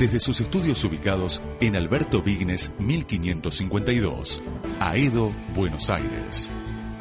[0.00, 4.42] Desde sus estudios ubicados en Alberto Vignes 1552,
[4.80, 6.50] Aedo, Buenos Aires.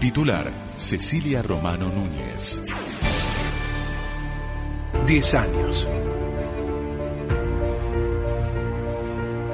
[0.01, 2.61] Titular, Cecilia Romano Núñez.
[5.07, 5.87] 10 años.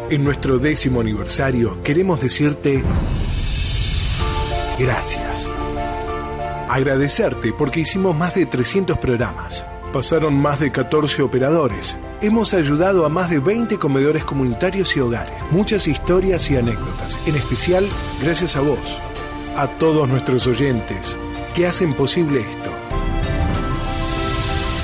[0.09, 2.81] En nuestro décimo aniversario queremos decirte
[4.79, 5.47] gracias.
[6.67, 9.63] Agradecerte porque hicimos más de 300 programas.
[9.93, 15.33] Pasaron más de 14 operadores Hemos ayudado a más de 20 comedores comunitarios y hogares.
[15.51, 17.85] Muchas historias y anécdotas, en especial
[18.21, 18.79] gracias a vos,
[19.57, 21.13] a todos nuestros oyentes
[21.53, 22.71] que hacen posible esto.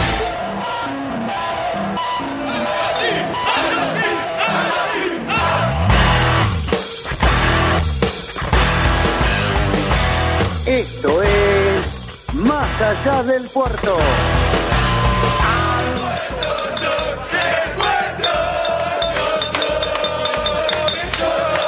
[10.66, 13.96] Esto es Más allá del puerto.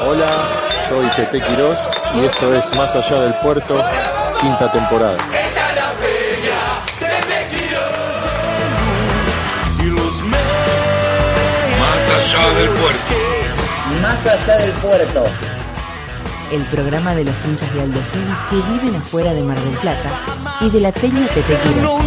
[0.08, 0.30] Hola,
[0.88, 3.84] soy Tete Quirós y esto es Más allá del puerto,
[4.40, 5.16] quinta temporada.
[11.80, 13.14] Más allá del puerto.
[14.00, 15.24] Más allá del puerto.
[16.52, 20.10] El programa de los hinchas de Aldo Civi que viven afuera de Mar del Plata
[20.60, 21.82] y de la Peña Tetequira.
[21.82, 22.06] Non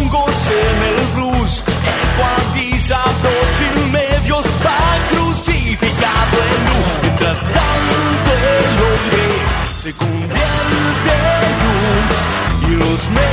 [7.30, 9.24] Mientras tanto el hombre
[9.80, 11.12] se convierte
[12.66, 13.29] en luz y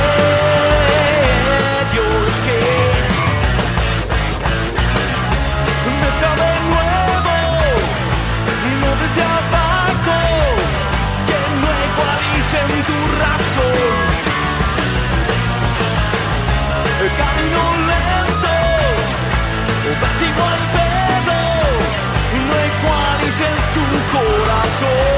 [24.78, 25.17] soul.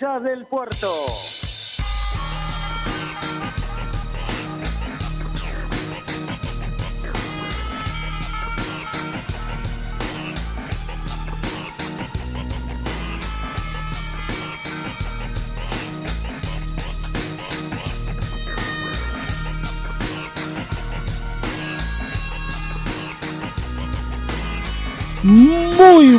[0.00, 0.95] Allá del puerto.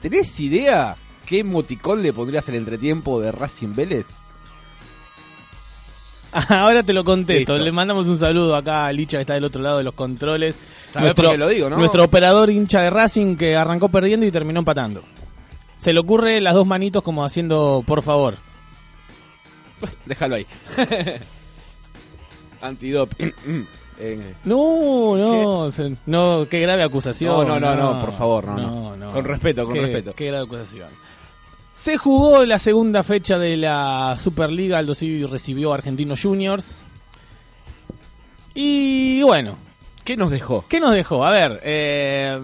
[0.01, 0.97] ¿Tenés idea
[1.27, 4.07] qué emoticón le pondrías al entretiempo de Racing Vélez?
[6.49, 7.55] Ahora te lo contesto.
[7.55, 7.65] Listo.
[7.65, 10.57] Le mandamos un saludo acá a Licha que está del otro lado de los controles.
[10.93, 11.77] ¿Sabés por qué lo digo, no?
[11.77, 15.03] nuestro operador hincha de Racing que arrancó perdiendo y terminó empatando.
[15.77, 18.37] Se le ocurre las dos manitos como haciendo por favor.
[20.07, 20.47] Déjalo ahí.
[22.61, 23.33] Antidoping.
[24.45, 27.47] No, no, se- no, qué grave acusación.
[27.49, 28.97] No, no, no, no, por favor, no, no.
[28.97, 29.13] no.
[29.13, 30.15] Con respeto, con Qué- respeto.
[30.15, 30.89] Qué grave acusación.
[31.73, 36.83] Se jugó la segunda fecha de la Superliga, Aldo Civi recibió a Argentinos Juniors.
[38.55, 39.57] Y bueno,
[40.05, 40.65] ¿Qué nos dejó?
[40.69, 41.25] ¿qué nos dejó?
[41.25, 42.37] A ver, eh,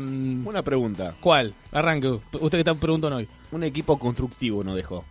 [0.44, 1.14] Una pregunta.
[1.20, 1.54] ¿cuál?
[1.72, 3.28] Arranque, usted que está preguntando hoy.
[3.52, 5.04] Un equipo constructivo nos dejó.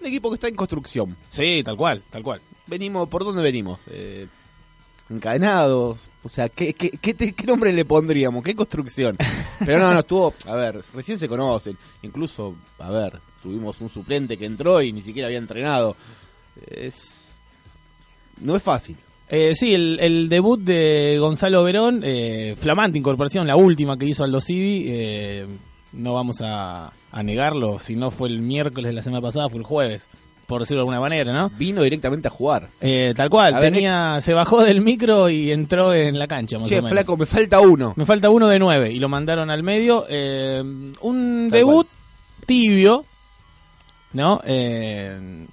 [0.00, 1.16] Un equipo que está en construcción.
[1.28, 2.40] Sí, tal cual, tal cual.
[2.66, 3.78] Venimos, ¿por dónde venimos?
[3.88, 4.26] Eh,
[5.10, 6.08] encadenados.
[6.22, 8.42] O sea, ¿qué, qué, qué, nombre le pondríamos?
[8.42, 9.16] ¿Qué construcción?
[9.64, 10.34] Pero no, no, estuvo.
[10.46, 11.76] A ver, recién se conocen.
[12.02, 15.96] Incluso, a ver, tuvimos un suplente que entró y ni siquiera había entrenado.
[16.68, 17.34] Es.
[18.40, 18.96] No es fácil.
[19.28, 24.22] Eh, sí, el, el debut de Gonzalo Verón, eh, flamante incorporación, la última que hizo
[24.22, 25.46] Aldo Civi, eh,
[25.92, 29.58] no vamos a, a negarlo, si no fue el miércoles de la semana pasada, fue
[29.58, 30.06] el jueves,
[30.46, 31.50] por decirlo de alguna manera, ¿no?
[31.50, 32.68] Vino directamente a jugar.
[32.80, 36.58] Eh, tal cual, A ver, tenía, se bajó del micro y entró en la cancha,
[36.58, 36.90] más Che, o menos.
[36.92, 37.94] flaco, me falta uno.
[37.96, 40.06] Me falta uno de nueve y lo mandaron al medio.
[40.08, 40.62] eh,
[41.00, 41.88] un Tal debut
[42.46, 43.04] tibio,
[44.12, 44.40] ¿no?
[44.44, 45.46] Eh,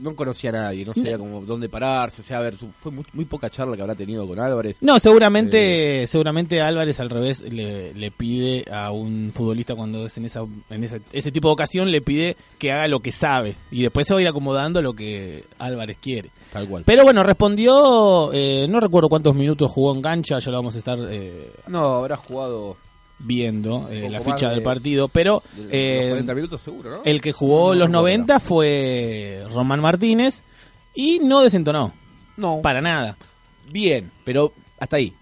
[0.00, 2.22] No conocía a nadie, no sabía cómo, dónde pararse.
[2.22, 4.76] O sea, a ver, su- fue muy, muy poca charla que habrá tenido con Álvarez.
[4.80, 5.00] No, Eh.
[5.00, 10.44] seguramente, seguramente Álvarez al revés le, le pide a un futbolista cuando es en esa,
[10.70, 14.06] en esa- ese tipo de ocasión le pide que haga lo que sabe y después
[14.06, 16.30] se va a ir acomodando lo que Álvarez quiere.
[16.52, 16.82] Tal cual.
[16.84, 20.78] Pero bueno, respondió, eh, no recuerdo cuántos minutos jugó en cancha, ya lo vamos a
[20.78, 22.76] estar eh, No, habrá jugado
[23.20, 27.02] viendo eh, la ficha de- del partido, pero de- eh, 40 minutos seguro, ¿no?
[27.04, 28.02] el que jugó No los recuerdo.
[28.02, 30.42] 90 fue Román Martínez
[30.94, 31.92] y no desentonó,
[32.36, 33.16] No, para nada.
[33.70, 35.12] bien, pero hasta ahí.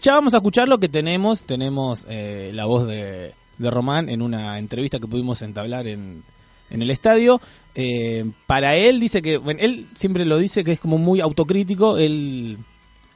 [0.00, 1.42] Ya vamos a escuchar lo que tenemos.
[1.42, 6.24] Tenemos eh, la voz de, de Román en una entrevista que pudimos entablar en,
[6.70, 7.40] en el estadio.
[7.76, 11.98] Eh, para él dice que, bueno, él siempre lo dice que es como muy autocrítico.
[11.98, 12.58] Él,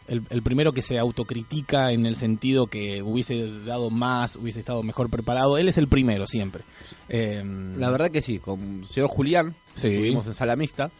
[0.08, 4.82] el, el primero que se autocritica en el sentido que hubiese dado más, hubiese estado
[4.82, 5.58] mejor preparado.
[5.58, 6.64] Él es el primero siempre.
[7.08, 7.42] Eh,
[7.78, 9.88] La verdad que sí, con el señor Julián, Sí.
[9.88, 10.90] estuvimos en Sala Mixta,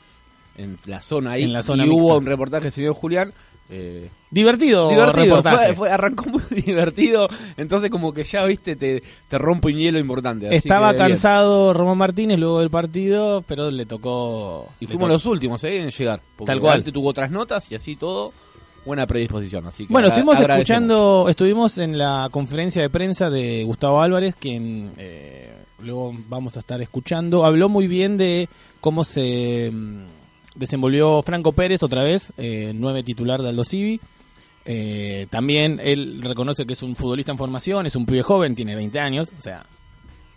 [0.57, 2.05] en la zona ahí, En la zona y mixta.
[2.05, 3.33] hubo un reportaje del señor Julián.
[3.69, 5.57] eh, divertido, divertido, reportaje.
[5.67, 9.99] fue, fue- arrancó muy divertido, entonces como que ya, viste, te, te rompe un hielo
[9.99, 10.47] importante.
[10.47, 11.09] así Estaba que bien.
[11.09, 14.69] cansado Román Martínez luego del partido, pero le tocó.
[14.79, 16.21] Y le fuimos tocó- los últimos eh, en llegar.
[16.37, 16.85] Porque Tal cual.
[16.85, 18.33] tuvo otras notas y así todo,
[18.87, 19.66] buena predisposición.
[19.66, 24.93] Así que Bueno, estuvimos escuchando, estuvimos en la conferencia de prensa de Gustavo Álvarez, quien
[24.97, 27.45] eh, luego vamos a estar escuchando.
[27.45, 28.49] Habló muy bien de
[28.81, 30.05] cómo se mm,
[30.55, 34.00] desenvolvió Franco Pérez otra vez, eh, nueve titular de Aldo Civi.
[34.64, 38.75] Eh, también él reconoce que es un futbolista en formación, es un pibe joven, tiene
[38.75, 39.64] 20 años, o sea,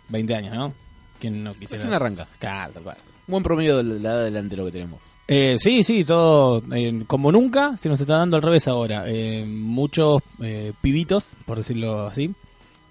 [0.08, 0.74] 20 años, ¿no?
[1.18, 1.82] ¿Quién no quisiera?
[1.82, 2.26] Recién arranca.
[2.38, 2.96] Claro, cual.
[3.26, 5.09] Buen promedio de la edad delantero que tenemos.
[5.32, 9.04] Eh, sí, sí, todo eh, como nunca se nos está dando al revés ahora.
[9.06, 12.34] Eh, muchos eh, pibitos, por decirlo así,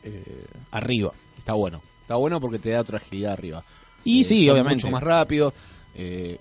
[0.05, 1.11] eh, arriba.
[1.37, 1.81] Está bueno.
[2.03, 3.61] Está bueno porque te da otra agilidad arriba.
[4.05, 4.85] Y Eh, sí, obviamente.
[4.85, 5.53] Mucho más rápido.
[5.95, 6.37] eh,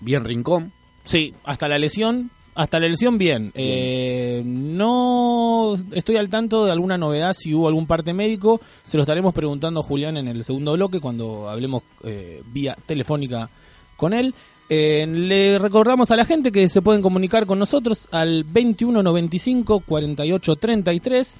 [0.00, 0.72] bien rincón.
[1.04, 3.52] Sí, hasta la lesión, hasta la lesión bien.
[3.54, 9.04] Eh, no estoy al tanto de alguna novedad, si hubo algún parte médico, se lo
[9.04, 13.48] estaremos preguntando a Julián en el segundo bloque cuando hablemos eh, vía telefónica
[13.96, 14.34] con él.
[14.68, 21.36] Eh, le recordamos a la gente que se pueden comunicar con nosotros al 2195 4833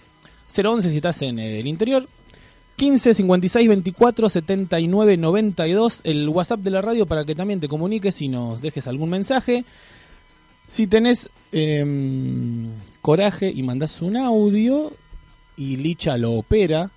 [0.64, 2.09] 011 si estás en el interior
[2.76, 8.21] 15 56 24 79 92 el WhatsApp de la radio para que también te comuniques
[8.23, 9.64] y nos dejes algún mensaje.
[10.68, 12.68] Si tenés em,
[13.00, 14.92] coraje y mandás un audio
[15.56, 16.90] y Licha lo opera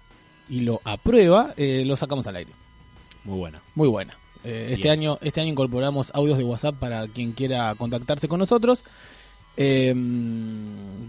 [0.50, 2.52] y lo aprueba, eh, lo sacamos al aire.
[3.24, 3.62] Muy buena.
[3.76, 4.19] Muy buena.
[4.44, 8.84] Eh, este año este año incorporamos audios de WhatsApp para quien quiera contactarse con nosotros.
[9.58, 9.94] Eh,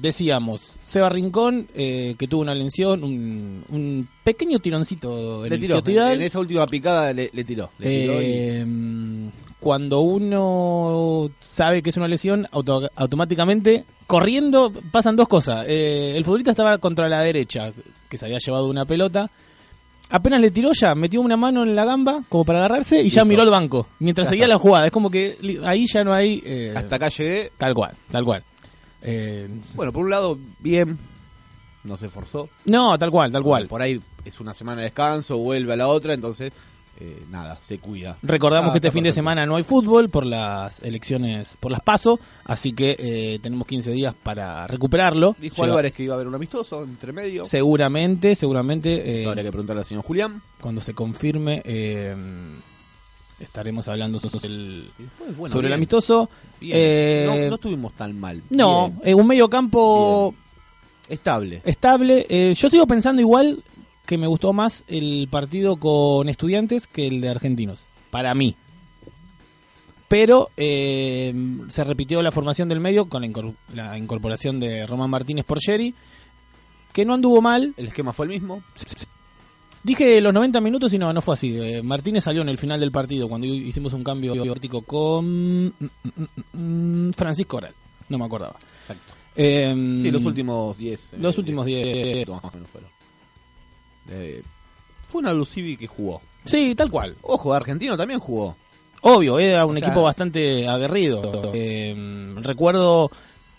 [0.00, 5.60] decíamos, Seba Rincón, eh, que tuvo una lesión, un, un pequeño tironcito en Le el
[5.60, 5.76] tiró.
[6.14, 7.70] En esa última picada le, le tiró.
[7.78, 8.66] Le tiró y- Eh,
[9.60, 15.66] cuando uno sabe que es una lesión, auto- automáticamente, corriendo, pasan dos cosas.
[15.68, 17.72] Eh, el futbolista estaba contra la derecha,
[18.08, 19.30] que se había llevado una pelota.
[20.10, 23.24] Apenas le tiró ya, metió una mano en la gamba como para agarrarse y ya
[23.24, 23.86] miró el banco.
[24.00, 24.54] Mientras Ya seguía está.
[24.54, 24.86] la jugada.
[24.86, 26.42] Es como que li- ahí ya no hay...
[26.44, 27.52] eh, Hasta acá llegué.
[27.56, 28.42] Tal cual, tal cual.
[29.02, 30.98] Eh, Bueno, por un lado, bien.
[31.84, 32.48] No se esforzó.
[32.66, 33.66] no, tal cual, tal cual.
[33.68, 36.52] Por ahí es una semana de descanso, vuelve a la otra, entonces,
[37.00, 38.16] eh, nada, se cuida.
[38.22, 41.80] Recordamos Ah, que este fin de semana no hay fútbol por las elecciones, por las
[41.80, 45.34] PASO, así que eh, tenemos 15 días para recuperarlo.
[45.40, 47.44] Dijo Llega- Álvarez que iba a haber un amistoso entre medio.
[47.44, 49.22] Seguramente, seguramente.
[49.22, 50.42] eh, Habría que preguntarle al señor Julián.
[50.60, 52.14] Cuando se confirme, eh,
[53.38, 56.28] estaremos hablando sobre el, después, bueno, sobre el amistoso.
[56.60, 56.76] Bien.
[56.78, 58.42] Eh, no, no estuvimos tan mal.
[58.50, 60.34] no, un medio campo
[61.08, 61.62] Estable.
[61.64, 62.26] estable.
[62.28, 63.62] Eh, yo sigo pensando igual
[64.10, 67.84] que me gustó más el partido con estudiantes que el de argentinos.
[68.10, 68.56] Para mí.
[70.08, 71.32] Pero eh,
[71.68, 75.60] se repitió la formación del medio con la, incor- la incorporación de Román Martínez por
[75.60, 75.94] Sherry,
[76.92, 77.72] que no anduvo mal.
[77.76, 78.64] El esquema fue el mismo.
[79.84, 81.56] Dije los 90 minutos y no, no fue así.
[81.56, 85.72] Eh, Martínez salió en el final del partido cuando hi- hicimos un cambio táctico con
[87.16, 87.74] Francisco Oral.
[88.08, 88.56] No me acordaba.
[88.80, 89.12] Exacto.
[89.36, 91.10] Eh, Sí, los últimos 10.
[91.20, 92.28] Los últimos 10.
[92.28, 92.90] Más o menos fueron.
[94.08, 94.42] Eh,
[95.08, 96.20] fue una Lucivi que jugó.
[96.44, 97.16] Sí, tal cual.
[97.22, 98.56] Ojo, Argentino también jugó.
[99.02, 101.50] Obvio, era un O sea- equipo bastante aguerrido.
[101.54, 103.10] Eh, recuerdo,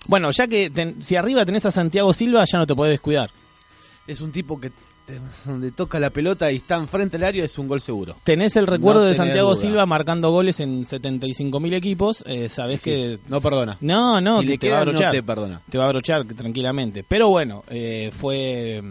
[0.08, 3.30] bueno, ya que ten- si arriba tenés a Santiago Silva, ya no te podés descuidar.
[4.08, 4.70] Es un tipo que
[5.06, 8.18] te- donde toca la pelota y está enfrente del área es un gol seguro.
[8.24, 9.62] Tenés el recuerdo No de Santiago duda.
[9.62, 12.24] Silva marcando goles en 75.000 equipos.
[12.28, 13.20] Eh, sabés Sí, que.
[13.28, 13.78] no perdona.
[13.82, 15.62] No, no, Si que te va a queda, no te perdona.
[15.70, 17.04] Te va a abrochar tranquilamente.
[17.08, 18.82] Pero bueno, eh, fue.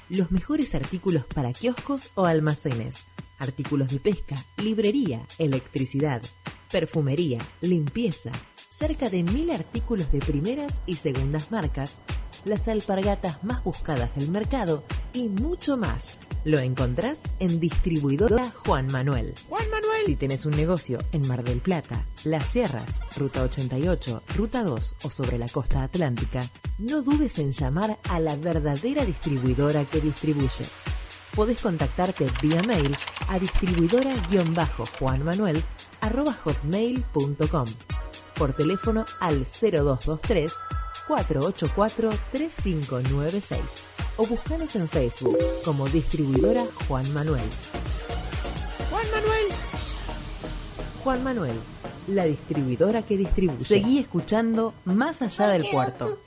[0.09, 3.07] los mejores artículos para kioscos o almacenes.
[3.41, 6.23] artículos de pesca, librería, electricidad,
[6.71, 8.31] perfumería, limpieza,
[8.77, 11.99] cerca de mil artículos de primeras y segundas marcas,
[12.45, 16.19] las alpargatas más buscadas del mercado y mucho más.
[16.45, 19.33] Lo encontrás en Distribuidora Juan Manuel.
[19.49, 20.07] Juan Manuel.
[20.07, 25.11] Si tenés un negocio en Mar del Plata, Las Sierras, Ruta 88, Ruta 2 o
[25.11, 26.41] sobre la costa atlántica,
[26.79, 30.65] no dudes en llamar a la verdadera distribuidora que distribuye.
[31.35, 32.97] Podés contactarte vía mail
[33.29, 35.63] a distribuidora-juanmanuel
[36.01, 37.67] arroba hotmail.com
[38.35, 40.53] por teléfono al 0223
[41.07, 43.61] 484 3596
[44.17, 47.45] o buscanos en Facebook como distribuidora Juan Manuel.
[48.91, 49.47] Juan Manuel.
[51.03, 51.61] Juan Manuel,
[52.09, 53.65] la distribuidora que distribuye.
[53.65, 56.19] Seguí escuchando Más allá del puerto.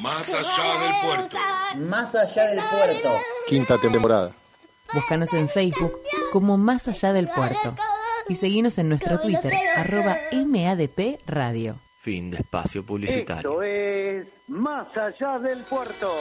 [0.00, 1.36] Más allá del puerto.
[1.76, 3.08] Más allá del puerto.
[3.46, 4.32] Quinta temporada.
[4.94, 6.00] Búscanos en Facebook
[6.32, 7.74] como Más allá del puerto
[8.30, 11.80] y seguinos en nuestro Twitter, arroba MADP Radio.
[11.96, 13.60] Fin de espacio publicitario.
[13.60, 16.14] Esto es Más allá del puerto.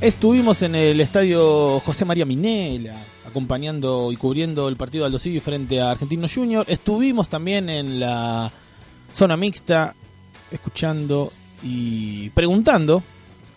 [0.00, 5.38] Estuvimos en el estadio José María Minela, acompañando y cubriendo el partido de Aldo Civi
[5.38, 6.66] frente a Argentino Junior.
[6.68, 8.52] Estuvimos también en la
[9.12, 9.94] zona mixta,
[10.50, 11.30] escuchando
[11.64, 13.02] y preguntando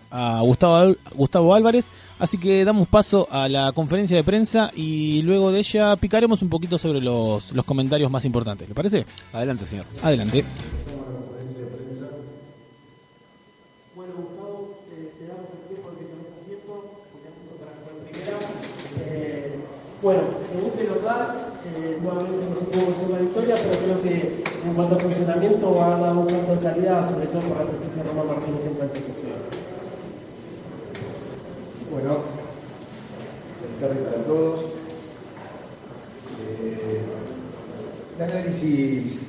[0.09, 1.89] a Gustavo, Al- Gustavo Álvarez.
[2.19, 6.49] Así que damos paso a la conferencia de prensa y luego de ella picaremos un
[6.49, 8.67] poquito sobre los, los comentarios más importantes.
[8.67, 9.05] ¿Le parece?
[9.33, 9.85] Adelante, señor.
[10.01, 10.43] Adelante.
[13.95, 16.73] Bueno, Gustavo, te damos el tiempo de que tomes asiento,
[17.11, 18.37] porque has puesto para jugar primera.
[18.99, 19.59] Eh,
[20.87, 21.27] local,
[21.87, 25.83] eh, nuevamente no se pudo conseguir la victoria, pero creo que en cuanto a funcionamiento
[25.83, 28.77] ha dado un salto de calidad, sobre todo por la presencia de Román Martínez en
[28.77, 28.85] la.
[31.89, 32.17] Bueno,
[33.61, 34.65] buenas tardes para todos.
[36.59, 37.01] Eh,
[38.17, 39.19] el análisis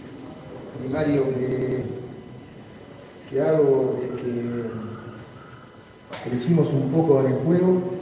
[0.80, 1.84] primario que,
[3.30, 4.64] que hago es que
[6.28, 7.97] crecimos un poco en el juego,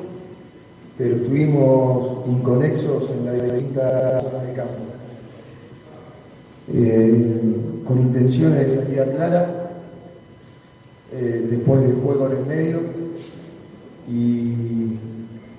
[0.99, 4.73] pero estuvimos inconexos en las distintas zonas de campo.
[6.73, 7.57] Eh,
[7.87, 9.71] con intenciones de salida clara,
[11.13, 12.81] eh, después del juego en el medio
[14.11, 14.97] y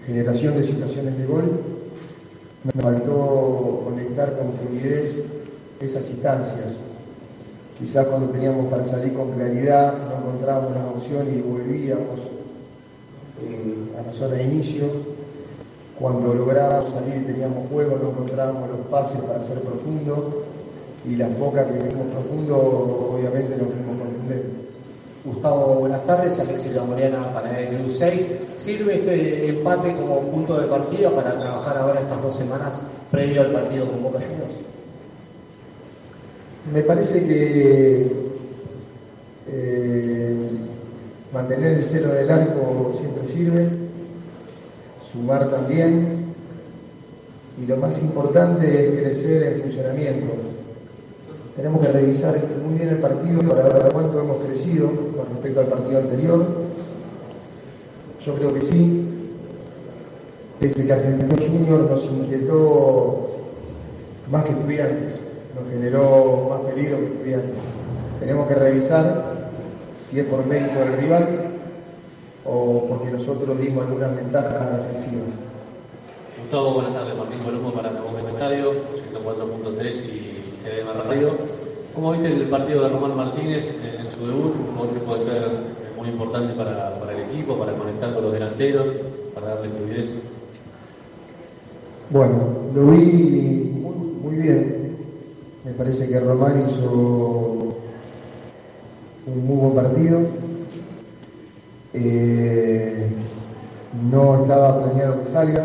[0.05, 1.61] generación de situaciones de gol,
[2.63, 5.15] nos faltó conectar con fluidez
[5.79, 6.75] esas instancias.
[7.79, 12.19] Quizás cuando teníamos para salir con claridad no encontrábamos la opción y volvíamos
[13.43, 15.16] eh, a la zona de inicio.
[15.99, 20.43] Cuando lográbamos salir teníamos juego no encontrábamos los pases para ser profundo
[21.03, 24.67] y las pocas que vimos profundo obviamente no fuimos contundentes.
[25.25, 26.39] Gustavo, buenas tardes.
[26.39, 28.25] Alexis Gamoriana para el News 6.
[28.57, 32.81] ¿Sirve este empate como punto de partida para trabajar ahora estas dos semanas
[33.11, 34.53] previo al partido con Boca Juniors?
[36.71, 38.11] Me parece que
[39.47, 40.35] eh,
[41.33, 43.86] mantener el cero del arco siempre sirve,
[45.11, 46.27] sumar también,
[47.61, 50.33] y lo más importante es crecer en funcionamiento.
[51.55, 55.67] Tenemos que revisar muy bien el partido para ver cuánto hemos crecido con respecto al
[55.67, 56.45] partido anterior.
[58.23, 59.03] Yo creo que sí.
[60.59, 63.27] Desde que Argentino Junior nos inquietó
[64.31, 65.13] más que estudiantes,
[65.55, 67.55] nos generó más peligro que estudiantes.
[68.19, 69.49] Tenemos que revisar
[70.09, 71.46] si es por mérito del rival
[72.47, 75.27] o porque nosotros dimos algunas ventajas defensivas.
[76.41, 77.17] Gustavo, buenas tardes.
[77.17, 81.31] Martín Colombo para Nuevo Comentario, 104.3 y GDM Radio.
[81.93, 84.55] ¿Cómo viste el partido de Román Martínez en, en su debut?
[84.55, 85.49] Un jugador que puede ser
[85.97, 88.87] muy importante para, para el equipo, para conectar con los delanteros,
[89.33, 90.15] para darle fluidez.
[92.09, 92.35] Bueno,
[92.73, 94.95] lo vi muy, muy bien.
[95.65, 97.75] Me parece que Román hizo
[99.25, 100.46] un muy buen partido.
[101.93, 103.07] Eh,
[104.11, 105.63] no estaba planeado que salga.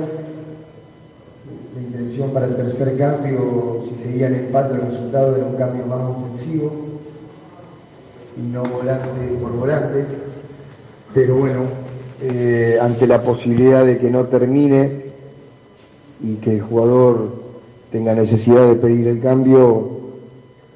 [1.75, 5.87] La intención para el tercer cambio, si seguía en empate, el resultado era un cambio
[5.87, 6.73] más ofensivo
[8.37, 10.05] y no volante por volante.
[11.15, 11.63] Pero bueno,
[12.23, 15.03] eh, ante la posibilidad de que no termine
[16.23, 17.43] y que el jugador
[17.91, 19.91] tenga necesidad de pedir el cambio,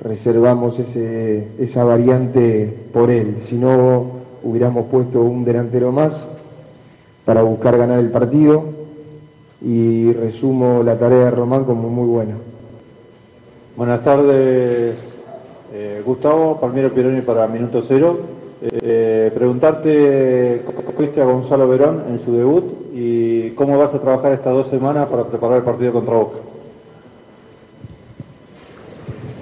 [0.01, 3.39] reservamos ese, esa variante por él.
[3.45, 4.16] Si no,
[4.47, 6.15] hubiéramos puesto un delantero más
[7.25, 8.65] para buscar ganar el partido
[9.61, 12.35] y resumo la tarea de Román como muy buena.
[13.77, 14.95] Buenas tardes,
[15.73, 18.19] Eh, Gustavo, Palmiro Pironi para Minuto Cero.
[18.63, 24.33] Eh, preguntarte cómo fuiste a Gonzalo Verón en su debut y cómo vas a trabajar
[24.33, 26.39] estas dos semanas para preparar el partido contra Boca.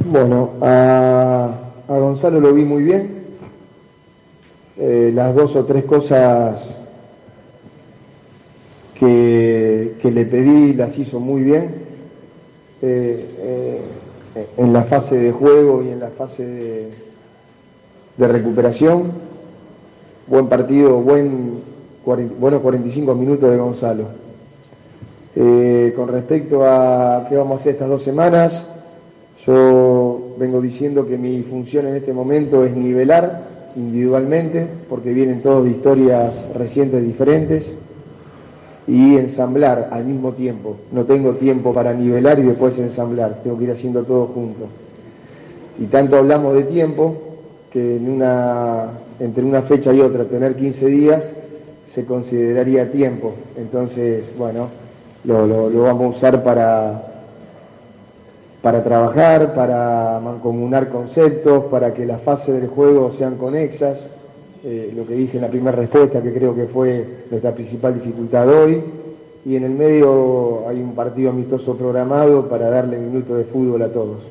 [0.07, 1.51] Bueno, a,
[1.87, 3.24] a Gonzalo lo vi muy bien.
[4.77, 6.61] Eh, las dos o tres cosas
[8.99, 11.85] que, que le pedí las hizo muy bien.
[12.83, 13.81] Eh, eh,
[14.57, 16.91] en la fase de juego y en la fase
[18.19, 19.13] de, recuperación.
[20.27, 21.61] Buen partido, buen,
[22.05, 24.09] buenos 45 minutos de Gonzalo.
[25.35, 28.67] Con respecto a qué vamos a hacer estas dos semanas,
[29.47, 35.65] yo vengo diciendo que mi función en este momento es nivelar individualmente, porque vienen todos
[35.65, 37.65] de historias recientes diferentes,
[38.87, 40.77] y ensamblar al mismo tiempo.
[40.93, 44.67] No tengo tiempo para nivelar y después ensamblar, tengo que ir haciendo todo junto.
[45.79, 47.17] Y tanto hablamos de tiempo
[47.73, 51.23] que en una, entre una fecha y otra tener 15 días
[51.95, 53.33] se consideraría tiempo.
[53.57, 54.69] Entonces, bueno,
[55.25, 57.14] lo, lo- lo vamos a usar para,
[58.65, 64.03] para trabajar, para mancomunar conceptos, para que las fases del juego sean conexas.
[64.65, 68.49] Eh, lo que dije en la primera respuesta, que creo que fue nuestra principal dificultad
[68.49, 68.83] hoy.
[69.45, 73.89] Y en el medio hay un partido amistoso programado para darle minutos de fútbol a
[73.89, 74.23] todos.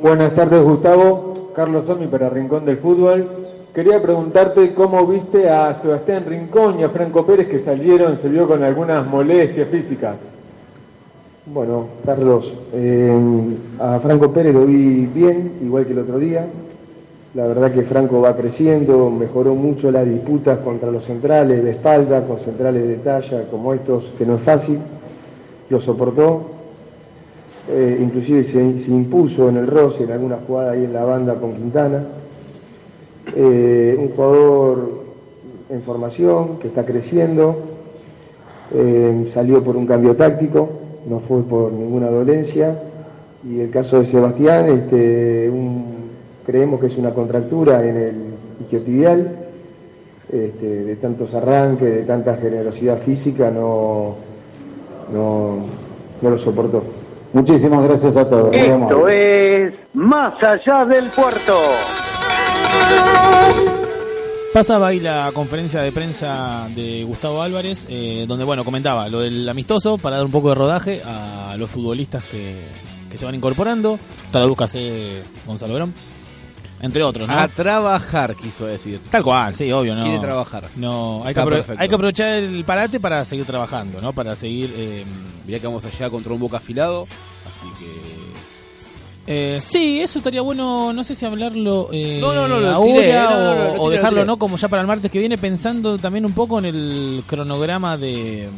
[0.00, 1.50] Buenas tardes, Gustavo.
[1.56, 3.26] Carlos Somi para Rincón del Fútbol.
[3.74, 8.46] Quería preguntarte cómo viste a Sebastián Rincón y a Franco Pérez que salieron, se vio
[8.46, 10.14] con algunas molestias físicas.
[11.46, 13.12] Bueno, Carlos, eh,
[13.78, 16.46] a Franco Pérez lo vi bien, igual que el otro día.
[17.34, 22.26] La verdad que Franco va creciendo, mejoró mucho las disputas contra los centrales de espalda,
[22.26, 24.78] con centrales de talla como estos, que no es fácil.
[25.68, 26.50] Lo soportó.
[27.68, 31.34] Eh, inclusive se, se impuso en el roce en alguna jugada ahí en la banda
[31.34, 32.04] con Quintana.
[33.36, 35.04] Eh, un jugador
[35.68, 37.56] en formación que está creciendo,
[38.72, 42.78] eh, salió por un cambio táctico, no fue por ninguna dolencia.
[43.46, 45.84] Y el caso de Sebastián, este, un-
[46.46, 48.14] creemos que es una contractura en el
[48.62, 49.36] isquiotibial,
[50.32, 54.14] este, de tantos arranques, de tanta generosidad física, no,
[55.12, 55.56] no,
[56.22, 56.82] no lo soportó.
[57.32, 58.54] Muchísimas gracias a todos.
[58.54, 61.58] Esto es Más allá del puerto.
[64.54, 69.48] Pasaba ahí la conferencia de prensa de Gustavo Álvarez, eh, donde bueno comentaba lo del
[69.48, 72.62] amistoso para dar un poco de rodaje a los futbolistas que,
[73.10, 73.98] que se van incorporando.
[74.30, 75.92] Tradúzcase Gonzalo Verón,
[76.80, 77.36] entre otros, ¿no?
[77.36, 79.00] A trabajar, quiso decir.
[79.10, 80.04] Tal cual, sí, obvio, ¿no?
[80.04, 80.70] Quiere trabajar.
[80.76, 81.40] No, hay que,
[81.76, 84.12] hay aprovechar el parate para seguir trabajando, ¿no?
[84.12, 84.72] Para seguir.
[84.76, 85.04] Eh,
[85.44, 87.08] Mirá que vamos allá contra un boca afilado,
[87.44, 88.13] así que.
[89.26, 93.90] Eh, sí, eso estaría bueno, no sé si hablarlo eh, No, no, ahora tiré, o,
[93.90, 94.24] dejarlo.
[94.24, 94.38] ¿no?
[94.38, 98.48] Como ya para el martes que viene, pensando también un poco en el cronograma de,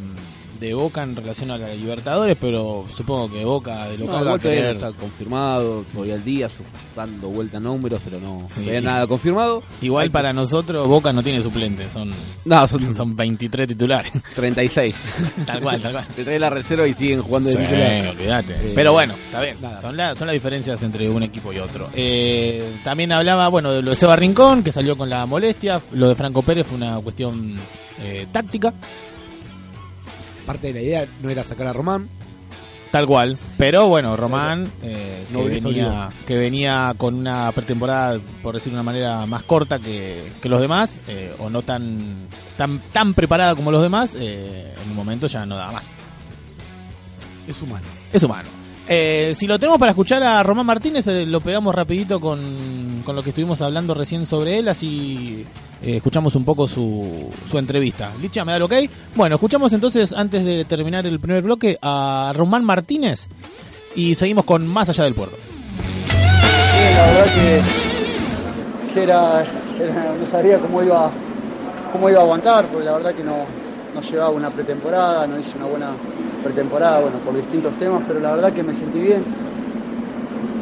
[0.59, 4.21] de Boca en relación a la Libertadores, pero supongo que Boca de No, local va
[4.21, 4.77] igual a todavía querer.
[4.81, 6.49] no está confirmado, todavía al día,
[6.95, 8.65] dando vuelta números, pero no, Sí.
[8.81, 9.63] nada confirmado.
[9.81, 12.11] Igual Hay para nosotros Boca no tiene suplentes, son,
[12.45, 14.11] No, son, son 23 titulares.
[14.35, 14.95] 36.
[15.45, 16.07] tal cual, tal cual.
[16.15, 18.53] Te trae la reserva y siguen jugando de Sí, olvídate.
[18.53, 19.57] Eh, Pero bueno, está bien.
[19.61, 19.81] nada.
[19.81, 21.89] Son, la- son las diferencias entre un equipo y otro.
[21.93, 25.81] Eh, también hablaba, bueno, de lo de Seba Rincón, que salió con la molestia.
[25.93, 27.55] Lo de Franco Pérez fue una cuestión
[28.01, 28.73] eh, táctica,
[30.47, 32.09] Parte de la idea no era sacar a Román.
[32.89, 33.37] tal cual.
[33.57, 38.91] Pero bueno, Román, eh, que, venía, que venía con una pretemporada, por decirlo de una
[38.91, 43.71] manera, más corta que, que los demás, eh, o no tan, tan, tan preparada como
[43.71, 45.89] los demás, eh, en un momento ya no daba más.
[47.45, 47.85] Es humano.
[48.13, 48.47] Es humano.
[48.87, 53.21] Eh, si lo tenemos para escuchar a Román Martínez, lo pegamos rapidito con, con lo
[53.21, 55.45] que estuvimos hablando recién sobre él, así
[55.81, 58.11] eh, escuchamos un poco su, su entrevista.
[58.21, 58.73] Licha, ¿me da el ok?
[59.15, 63.27] Bueno, escuchamos entonces, antes de terminar el primer bloque, a Román Martínez
[63.95, 65.37] y seguimos con Más Allá del Puerto.
[65.37, 67.61] Sí, la verdad que,
[69.01, 69.45] era-
[70.19, 71.11] no sabía cómo iba,
[71.91, 73.37] cómo iba a aguantar, porque la verdad que no,
[73.93, 75.91] no llevaba una pretemporada, no hice una buena
[76.43, 79.23] pretemporada, bueno, por distintos temas, pero la verdad que me sentí bien.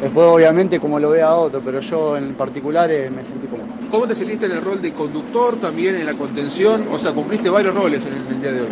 [0.00, 3.66] Después obviamente como lo vea otro, pero yo en particular eh, me sentí cómodo.
[3.90, 6.86] ¿Cómo te saliste en el rol de conductor, también en la contención?
[6.92, 8.68] O sea, cumpliste varios roles en el, en el día de hoy.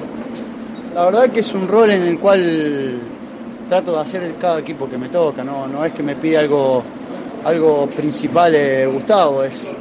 [0.95, 3.01] La verdad que es un rol en el cual
[3.69, 6.85] trato de hacer cada equipo que me toca, no, no es que me pide algo,
[7.45, 9.73] algo principal eh, Gustavo, es,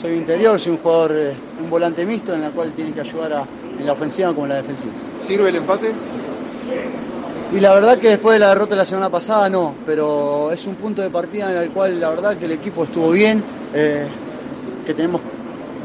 [0.00, 3.32] soy interior, soy un jugador, eh, un volante mixto en la cual tiene que ayudar
[3.32, 3.44] a,
[3.78, 4.92] en la ofensiva como en la defensiva.
[5.18, 5.92] ¿Sirve el empate?
[7.52, 10.64] Y la verdad que después de la derrota de la semana pasada no, pero es
[10.68, 13.42] un punto de partida en el cual la verdad que el equipo estuvo bien,
[13.74, 14.08] eh,
[14.86, 15.20] que tenemos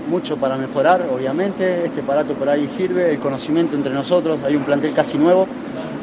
[0.08, 4.64] mucho para mejorar, obviamente, este aparato por ahí sirve, el conocimiento entre nosotros, hay un
[4.64, 5.48] plantel casi nuevo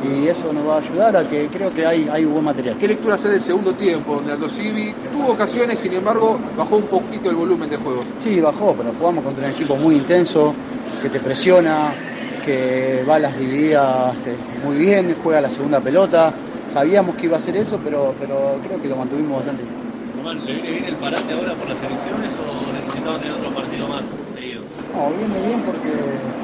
[0.04, 2.76] y eso nos va a ayudar a que creo que hay, hay buen material.
[2.76, 6.88] ¿Qué lectura hace del segundo tiempo, donde Aldo Civi tuvo ocasiones, sin embargo, bajó un
[6.88, 8.02] poquito el volumen de juego?
[8.16, 10.56] Sí, bajó, pero jugamos contra un equipo muy intenso,
[11.00, 11.94] que te presiona,
[12.42, 16.36] que va a las divididas eh, muy bien, juega la segunda pelota.
[16.66, 19.78] Sabíamos que iba a hacer eso, pero, pero creo que lo mantuvimos bastante bien.
[20.14, 23.88] Román, ¿le viene bien el parate ahora por las elecciones o necesitaba tener otro partido
[23.88, 24.70] más seguido?
[24.92, 26.36] No, viene bien porque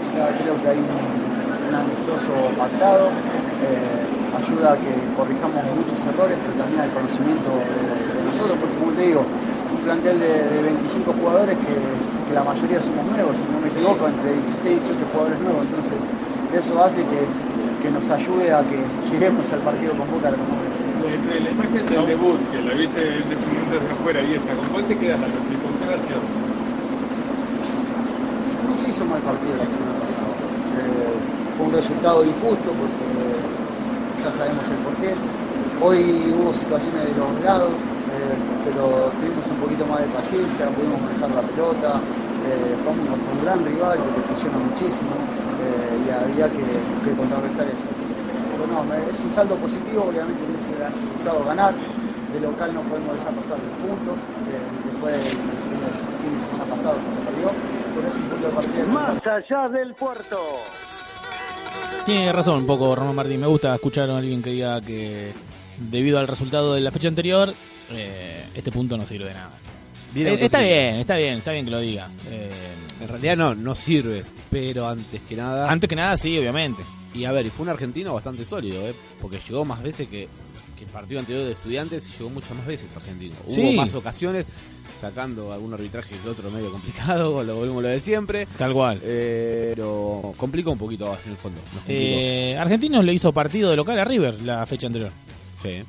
[0.00, 3.20] ya creo que hay un, un amistoso pactado,
[3.58, 8.76] eh, ayuda a que corrijamos muchos errores, pero también al conocimiento de, de nosotros, porque
[8.76, 9.30] como te digo,
[9.72, 11.78] un plantel de, de 25 jugadores que,
[12.26, 15.64] que, la mayoría somos nuevos, si no me equivoco, entre 16 y 18 jugadores nuevos,
[15.64, 15.96] entonces
[16.52, 17.28] eso hace que,
[17.82, 21.14] que nos ayude a que lleguemos al partido con Boca de la.
[21.14, 24.54] Entre la imagen del debut, que la viste en ese momento desde afuera y esta,
[24.54, 25.38] ¿con cuál te quedas, Aldo?
[25.48, 25.54] ¿Sí?
[25.56, 26.20] ¿Con qué versión?
[28.66, 30.34] No se hizo mal partido la semana pasada.
[30.76, 31.18] Eh,
[31.56, 33.06] fue un resultado injusto porque
[34.22, 35.14] ya sabemos el porqué.
[35.82, 37.72] Hoy hubo situaciones de los lados,
[38.64, 42.00] pero tuvimos un poquito más de paciencia, pudimos manejar la pelota,
[42.46, 45.14] eh, jugamos contra un gran rival que te presiona muchísimo
[45.60, 46.66] eh, y había que,
[47.04, 47.88] que contrarrestar eso.
[48.50, 50.70] Pero no, es un saldo positivo, obviamente me hubiese
[51.16, 55.90] gustado ganar, de local no podemos dejar pasar los puntos, eh, después del fin de
[56.20, 57.50] fin de semana pasado que se perdió,
[57.94, 58.84] pero es un punto de partida.
[58.86, 60.38] Más allá del puerto.
[62.04, 63.40] Tiene razón un poco Ramón Martín.
[63.40, 65.34] Me gusta escuchar a alguien que diga que
[65.78, 67.52] debido al resultado de la fecha anterior,
[67.92, 69.52] eh, este punto no sirve de nada.
[70.14, 72.10] Eh, está bien, está bien, está bien que lo diga.
[72.28, 72.50] Eh,
[73.00, 75.70] En realidad no, no sirve, pero antes que nada...
[75.70, 76.82] antes que nada, sí, obviamente.
[77.14, 78.94] Y a ver, y fue un argentino bastante sólido, ¿eh?
[79.20, 80.28] porque llegó más veces que,
[80.76, 83.36] que el partido anterior de estudiantes y llegó muchas más veces argentino.
[83.48, 83.60] Sí.
[83.62, 84.46] Hubo más ocasiones,
[84.98, 88.46] sacando algún arbitraje que otro medio complicado, lo volvemos lo de siempre.
[88.58, 89.00] Tal cual.
[89.02, 91.60] Eh, pero complicó un poquito en el fondo.
[91.88, 95.12] Eh, Argentinos le hizo partido de local a River la fecha anterior.
[95.62, 95.82] Sí.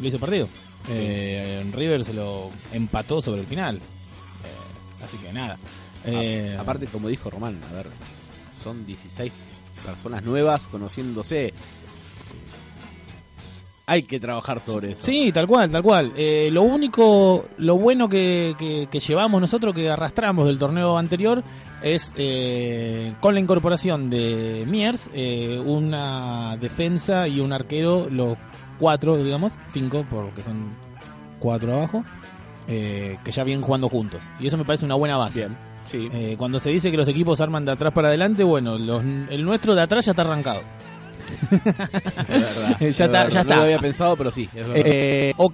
[0.00, 0.48] Le hizo partido.
[0.88, 3.76] Eh, River se lo empató sobre el final.
[3.76, 5.58] Eh, así que nada.
[6.04, 7.86] Eh, A- aparte, como dijo Román, a ver,
[8.62, 9.32] son 16
[9.84, 11.52] personas nuevas conociéndose.
[13.86, 15.06] Hay que trabajar sobre eso.
[15.06, 16.12] Sí, tal cual, tal cual.
[16.14, 21.42] Eh, lo único, lo bueno que, que- que llevamos nosotros, que arrastramos del torneo anterior,
[21.82, 28.36] es eh, con la incorporación de Miers, eh, una defensa y un arquero, los
[28.78, 30.70] cuatro, digamos, cinco, porque son
[31.38, 32.04] cuatro abajo,
[32.66, 34.24] eh, que ya vienen jugando juntos.
[34.40, 35.40] Y eso me parece una buena base.
[35.40, 35.56] Bien,
[35.90, 36.08] sí.
[36.12, 39.44] Eh, cuando se dice que los equipos arman de atrás para adelante, bueno, los- el
[39.44, 40.62] nuestro de atrás ya está arrancado.
[41.50, 43.28] Verdad, ya es está, verdad.
[43.28, 43.56] ya No está.
[43.56, 44.66] lo había pensado, pero sí, es.
[44.74, 45.52] Eh, o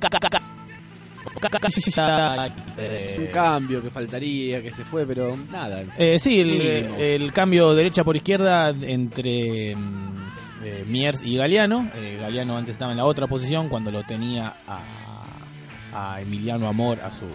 [2.79, 5.83] Es un cambio que faltaría, que se fue, pero nada.
[5.99, 9.77] eh, sí, el, el cambio derecha por izquierda entre
[10.65, 11.89] eh, Miers y Galeano.
[11.95, 14.81] Eh, Galeano antes estaba en la otra posición cuando lo tenía a,
[16.15, 17.27] a Emiliano Amor a su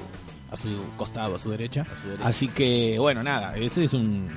[0.51, 1.85] a su costado, a su derecha.
[2.05, 2.27] derecha.
[2.27, 4.27] Así que, bueno, nada, ese es un...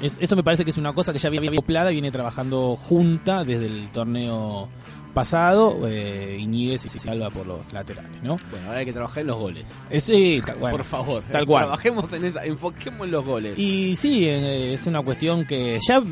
[0.00, 2.76] es- eso me parece que es una cosa que ya viene acoplada y viene trabajando
[2.76, 4.68] junta desde el torneo
[5.14, 5.88] pasado.
[5.88, 8.36] Eh, Iñiguez y Salva por los laterales, ¿no?
[8.50, 9.70] Bueno, ahora hay que trabajar en los goles.
[9.88, 11.64] Eh, sí, bueno, Por favor, Tal cual.
[11.64, 13.58] Trabajemos en esa, enfoquemos en los goles.
[13.58, 16.02] Y sí, eh, es una cuestión que ya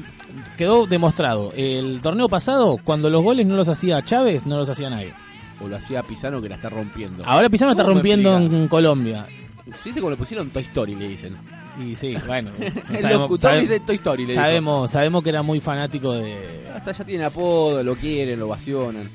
[0.56, 1.52] quedó demostrado.
[1.54, 5.12] El torneo pasado, cuando los goles no los hacía Chávez, no los hacía nadie.
[5.60, 7.24] O lo hacía Pisano que la está rompiendo.
[7.26, 9.26] Ahora Pizarro está ¿Cómo me rompiendo en Colombia.
[9.84, 11.36] ¿Viste cómo le pusieron Toy Story, le dicen?
[11.80, 12.50] Y sí, bueno.
[12.92, 14.42] El locutor dice Toy Story, le dijo.
[14.44, 16.66] sabemos, sabemos que era muy fanático de...
[16.74, 19.08] Hasta ya tiene apodo, lo quieren, lo ovacionan.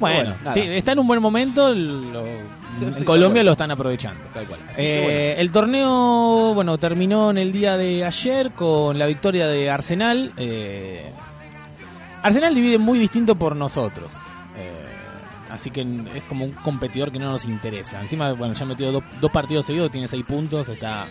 [0.00, 4.22] Bueno, está en un buen momento, lo- Sí, en sí, Colombia lo están aprovechando.
[4.32, 4.60] Tal cual.
[4.76, 10.32] Eh, El torneo, bueno, terminó en el día de ayer con la victoria de Arsenal.
[10.36, 11.10] Eh,
[12.22, 14.12] Arsenal divide muy distinto por nosotros.
[14.56, 14.86] Eh,
[15.50, 15.80] así que
[16.14, 18.00] es como un competidor que no nos interesa.
[18.00, 21.06] Encima, bueno, ya metió do- dos partidos seguidos, tiene seis puntos, está...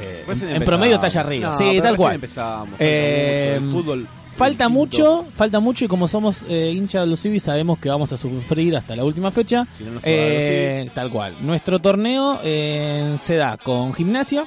[0.00, 1.50] eh, en, en promedio está allá arriba.
[1.52, 2.14] No, sí, tal cual.
[2.16, 3.66] empezamos, Eh, mucho.
[3.66, 4.70] El fútbol Falta distinto.
[4.70, 8.16] mucho, falta mucho y como somos eh, hinchas de los Civis sabemos que vamos a
[8.18, 9.64] sufrir hasta la última fecha.
[9.78, 11.36] Si no nos juega Eh, tal cual.
[11.40, 14.42] Nuestro torneo eh, se da con gimnasia,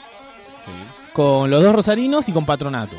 [0.65, 0.71] Sí.
[1.13, 2.97] con los dos rosarinos y con patronato.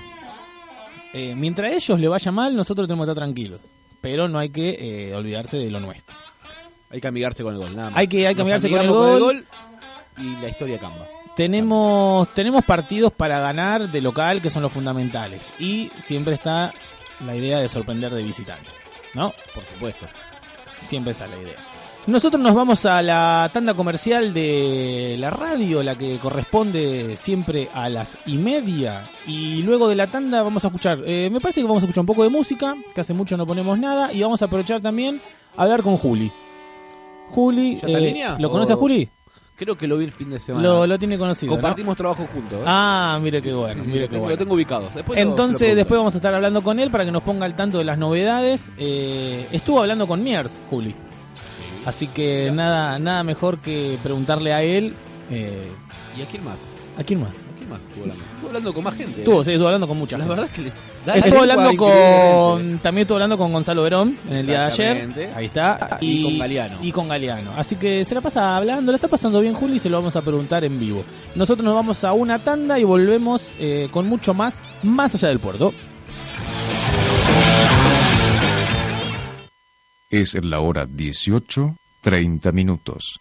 [1.36, 3.60] Mientras a ellos le vaya mal, nosotros tenemos que estar tranquilos.
[4.00, 6.16] Pero no hay que olvidarse de lo nuestro.
[6.90, 7.98] Hay que amigarse con el gol, nada más.
[7.98, 9.44] Hay que- hay que amigarse con el amigamos gol.
[10.16, 11.06] y la historia cambia.
[11.38, 15.54] Tenemos, tenemos partidos para ganar de local que son los fundamentales.
[15.60, 16.74] Y siempre está
[17.24, 18.72] la idea de sorprender de visitante,
[19.14, 19.32] ¿no?
[19.54, 20.06] Por supuesto.
[20.82, 21.56] Siempre esa es la idea.
[22.08, 27.88] Nosotros nos vamos a la tanda comercial de la radio, la que corresponde siempre a
[27.88, 29.08] las y media.
[29.24, 32.00] Y luego de la tanda vamos a escuchar, eh, me parece que vamos a escuchar
[32.00, 35.22] un poco de música, que hace mucho no ponemos nada, y vamos a aprovechar también
[35.56, 36.32] a hablar con Juli.
[37.28, 38.24] Juli, ¿Ya está en eh?
[38.40, 39.08] ¿lo conoce a ¿O- Juli?
[39.58, 40.66] Creo que lo vi el fin de semana.
[40.66, 41.50] Lo, lo tiene conocido.
[41.50, 41.56] ¿no?
[41.56, 42.60] Compartimos trabajo juntos.
[42.60, 42.64] ¿eh?
[42.64, 44.34] Ah, mire qué bueno, mire lo, qué tengo, bueno.
[44.34, 44.82] lo tengo ubicado.
[44.94, 47.22] Después lo- se lo Entonces, después vamos a estar hablando con él para que nos
[47.24, 48.70] ponga al tanto de las novedades.
[48.78, 50.94] Eh, estuvo hablando con Miers, Juli.
[51.84, 54.94] Así que nada nada mejor que preguntarle a él.
[55.30, 55.66] eh,
[56.16, 56.58] ¿Y a quién más?
[56.96, 57.30] ¿A quién más?
[57.30, 58.24] ¿A quién más estuvo hablando?
[58.38, 59.18] Estuvo hablando con más gente.
[59.20, 60.36] Estuvo, sí, estuvo hablando con mucha La gente.
[60.36, 60.72] verdad es que le
[61.04, 62.78] da Estuvo lengua hablando con.
[62.78, 64.96] También estuvo hablando con Gonzalo Verón en el día de ayer.
[64.96, 65.36] Exactamente.
[65.36, 65.98] Ahí está.
[66.00, 66.78] Y con Galeano.
[66.80, 67.52] Y con Galeano.
[67.56, 70.14] Así que se la pasa hablando, la está pasando bien Juli y se lo vamos
[70.14, 71.04] a preguntar en vivo.
[71.34, 75.40] Nosotros nos vamos a una tanda y volvemos eh, con mucho más, más allá del
[75.40, 75.74] puerto.
[80.10, 83.20] Es la hora 18, 30 minutos.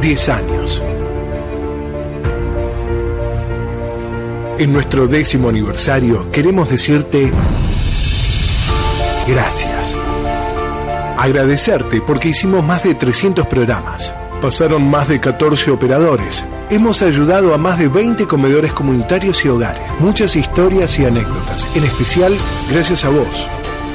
[0.00, 0.82] 10 años.
[4.60, 7.32] En nuestro décimo aniversario queremos decirte
[9.26, 9.96] gracias.
[11.16, 14.14] Agradecerte porque hicimos más de 300 programas.
[14.42, 16.44] Pasaron más de 14 operadores.
[16.68, 19.82] Hemos ayudado a más de 20 comedores comunitarios y hogares.
[19.98, 21.66] Muchas historias y anécdotas.
[21.74, 22.34] En especial,
[22.70, 23.46] gracias a vos.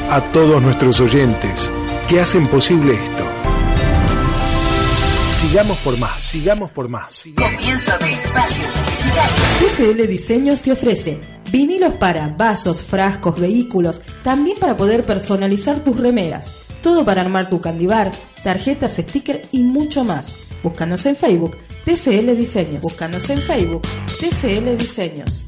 [0.10, 1.70] A todos nuestros oyentes
[2.10, 3.45] que hacen posible esto.
[5.56, 7.24] Sigamos por más, sigamos por más.
[7.34, 9.96] Comienzo de espacio publicitario.
[9.96, 11.18] TCL Diseños te ofrece
[11.50, 16.52] vinilos para vasos, frascos, vehículos, también para poder personalizar tus remeras.
[16.82, 18.12] Todo para armar tu candibar,
[18.44, 20.34] tarjetas, sticker y mucho más.
[20.62, 22.82] Búscanos en Facebook, TCL Diseños.
[22.82, 23.84] Búscanos en Facebook,
[24.20, 25.46] TCL Diseños.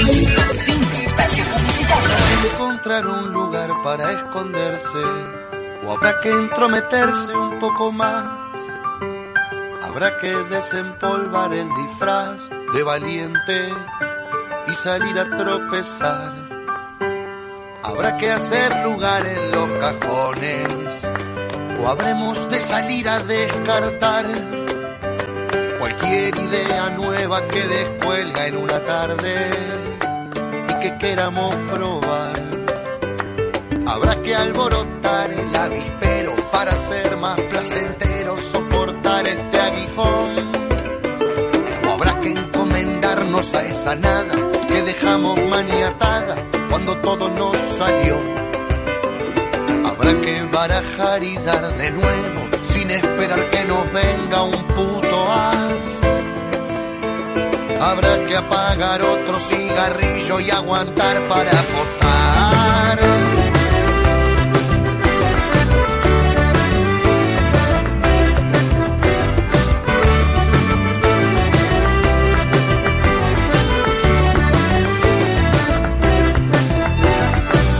[0.00, 1.44] Fin de espacio
[2.54, 5.04] encontrar un lugar para esconderse
[5.86, 8.24] o habrá que entrometerse un poco más.
[9.82, 13.68] Habrá que desempolvar el disfraz de valiente
[14.68, 16.32] y salir a tropezar.
[17.82, 21.02] Habrá que hacer lugar en los cajones
[21.78, 24.26] o habremos de salir a descartar
[25.78, 29.79] cualquier idea nueva que descuelga en una tarde
[30.80, 32.40] que queramos probar.
[33.86, 40.30] Habrá que alborotar el avispero para ser más placentero, soportar este aguijón.
[41.86, 44.34] O habrá que encomendarnos a esa nada
[44.68, 46.36] que dejamos maniatada
[46.70, 48.16] cuando todo nos salió.
[49.84, 52.40] Habrá que barajar y dar de nuevo
[52.72, 54.69] sin esperar que nos venga un
[57.80, 62.98] Habrá que apagar otro cigarrillo y aguantar para apostar.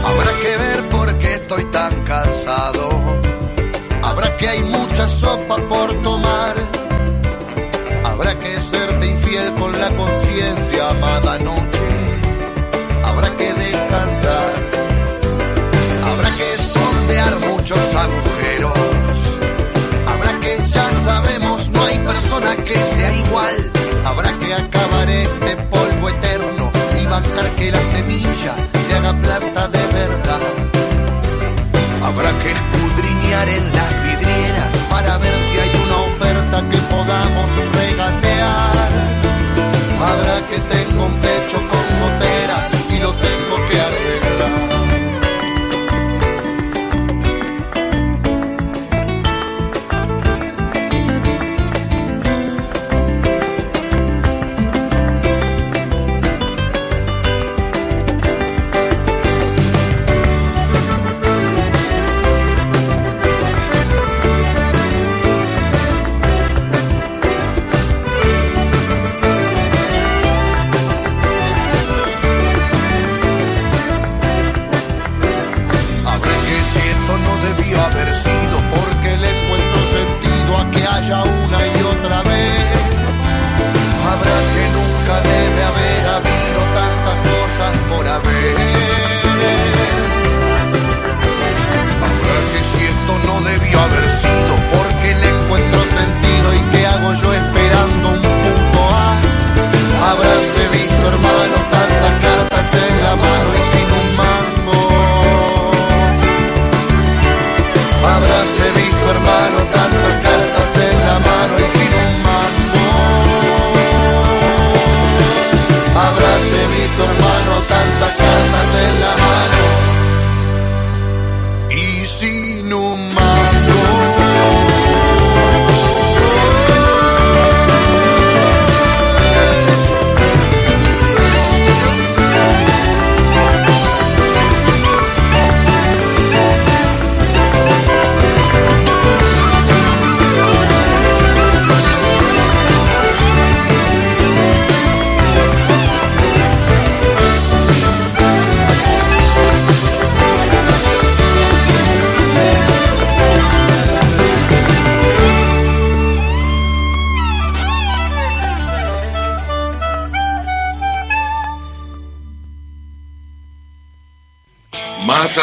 [0.03, 2.89] Habrá que ver por qué estoy tan cansado.
[4.01, 6.20] Habrá que hay mucha sopa por tomar.
[10.91, 11.79] Conciencia amada noche.
[13.03, 14.53] Habrá que descansar.
[16.05, 18.77] Habrá que sondear muchos agujeros.
[20.07, 23.71] Habrá que ya sabemos no hay persona que sea igual.
[24.05, 26.71] Habrá que acabar este polvo eterno
[27.01, 28.55] y bancar que la semilla
[28.87, 30.41] se haga planta de verdad.
[32.03, 33.80] Habrá que escudriñar en
[40.49, 40.90] que tengo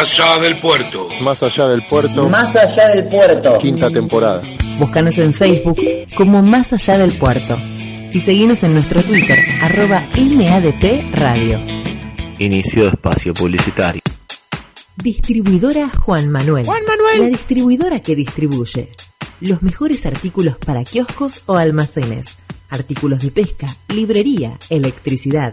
[0.01, 1.09] allá del puerto.
[1.21, 2.29] Más allá del puerto.
[2.29, 3.59] Más allá del puerto.
[3.59, 4.43] Quinta temporada.
[4.79, 5.81] Búscanos en Facebook
[6.15, 7.59] como Más allá del puerto
[8.13, 11.61] y seguinos en nuestro Twitter, arroba MADP Radio.
[12.39, 14.01] Inicio de espacio publicitario.
[14.97, 16.65] Distribuidora Juan Manuel.
[16.65, 17.21] Juan Manuel.
[17.21, 18.91] La distribuidora que distribuye
[19.41, 22.39] los mejores artículos para kioscos o almacenes.
[22.71, 25.53] Artículos de pesca, librería, electricidad,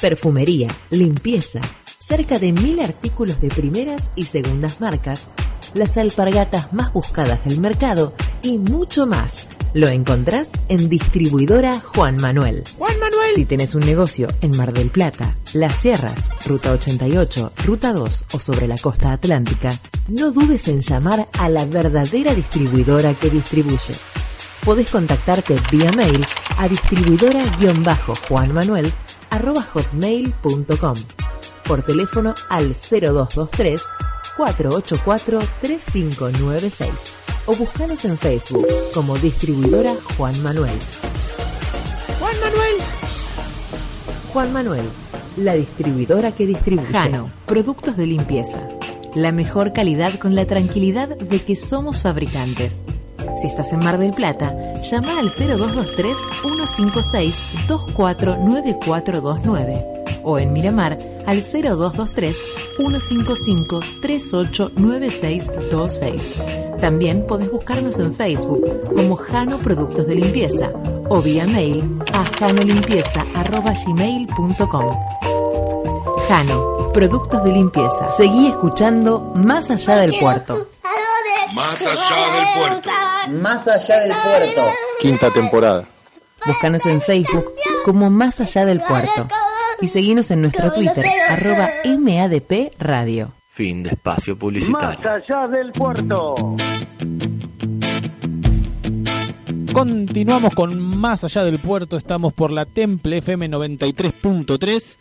[0.00, 1.60] perfumería, limpieza.
[2.06, 5.26] Cerca de mil artículos de primeras y segundas marcas.
[5.74, 9.48] Las alpargatas más buscadas del mercado y mucho más.
[9.74, 12.62] Lo encontrás en Distribuidora Juan Manuel.
[12.78, 13.34] Juan Manuel.
[13.34, 16.14] Si tenés un negocio en Mar del Plata, Las Sierras,
[16.46, 19.70] Ruta 88, Ruta 2 o sobre la costa atlántica,
[20.06, 23.96] no dudes en llamar a la verdadera distribuidora que distribuye.
[24.64, 26.24] Podés contactarte vía mail
[26.56, 28.92] a distribuidora-juanmanuel
[29.30, 30.94] arroba hotmail.com
[31.66, 33.82] por teléfono al 0223
[34.36, 36.90] 484 3596
[37.46, 40.76] o buscanos en Facebook como distribuidora Juan Manuel.
[42.18, 42.74] Juan Manuel.
[44.32, 44.84] Juan Manuel,
[45.36, 46.92] la distribuidora que distribuye.
[46.92, 48.66] Jano, productos de limpieza.
[49.14, 52.82] La mejor calidad con la tranquilidad de que somos fabricantes.
[53.40, 54.52] Si estás en Mar del Plata,
[54.82, 57.34] llama al 0223 156
[57.66, 59.95] 249429
[60.26, 62.36] o en Miramar al 0223
[62.76, 66.42] 155 389626.
[66.80, 68.62] También podés buscarnos en Facebook
[68.94, 70.70] como Jano Productos de Limpieza
[71.08, 74.90] o vía mail a janolimpieza.gmail.com.
[76.28, 78.08] Jano, Productos de Limpieza.
[78.16, 80.66] Seguí escuchando Más Allá del Puerto.
[81.54, 82.90] Más allá del puerto.
[83.28, 84.62] Más allá del puerto.
[85.00, 85.84] Quinta temporada.
[86.44, 87.54] Búscanos en Facebook
[87.84, 89.28] como Más Allá del Puerto
[89.80, 93.32] y seguinos en nuestro Twitter, arroba MADP Radio.
[93.48, 94.98] Fin de espacio publicitario.
[95.00, 96.56] Más allá del puerto.
[99.72, 104.96] Continuamos con Más allá del puerto, estamos por la Temple FM 93.3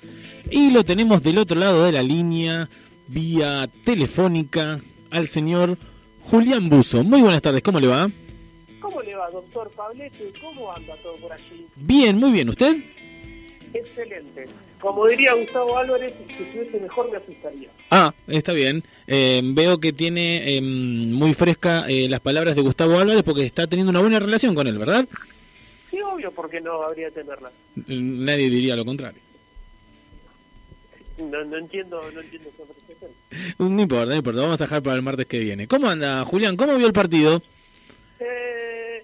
[0.51, 2.69] y lo tenemos del otro lado de la línea,
[3.07, 5.77] vía telefónica, al señor
[6.29, 7.03] Julián Buzo.
[7.03, 8.09] Muy buenas tardes, ¿cómo le va?
[8.81, 10.33] ¿Cómo le va, doctor Pablete?
[10.41, 11.67] ¿Cómo anda todo por allí?
[11.75, 12.75] Bien, muy bien, ¿usted?
[13.73, 14.47] Excelente.
[14.85, 17.69] Como diría Gustavo Álvarez, si estuviese mejor me asustaría.
[17.89, 18.83] Ah, está bien.
[19.07, 23.65] Eh, veo que tiene eh, muy fresca eh, las palabras de Gustavo Álvarez porque está
[23.65, 25.07] teniendo una buena relación con él, ¿verdad?
[25.89, 27.49] Sí, obvio, porque no habría tenerla.
[27.87, 29.19] Nadie diría lo contrario.
[31.17, 33.09] No, no entiendo, no entiendo su apreciación.
[33.57, 35.67] No importa, no importa, vamos a dejar para el martes que viene.
[35.67, 36.55] ¿Cómo anda, Julián?
[36.55, 37.41] ¿Cómo vio el partido?
[38.19, 39.03] Eh,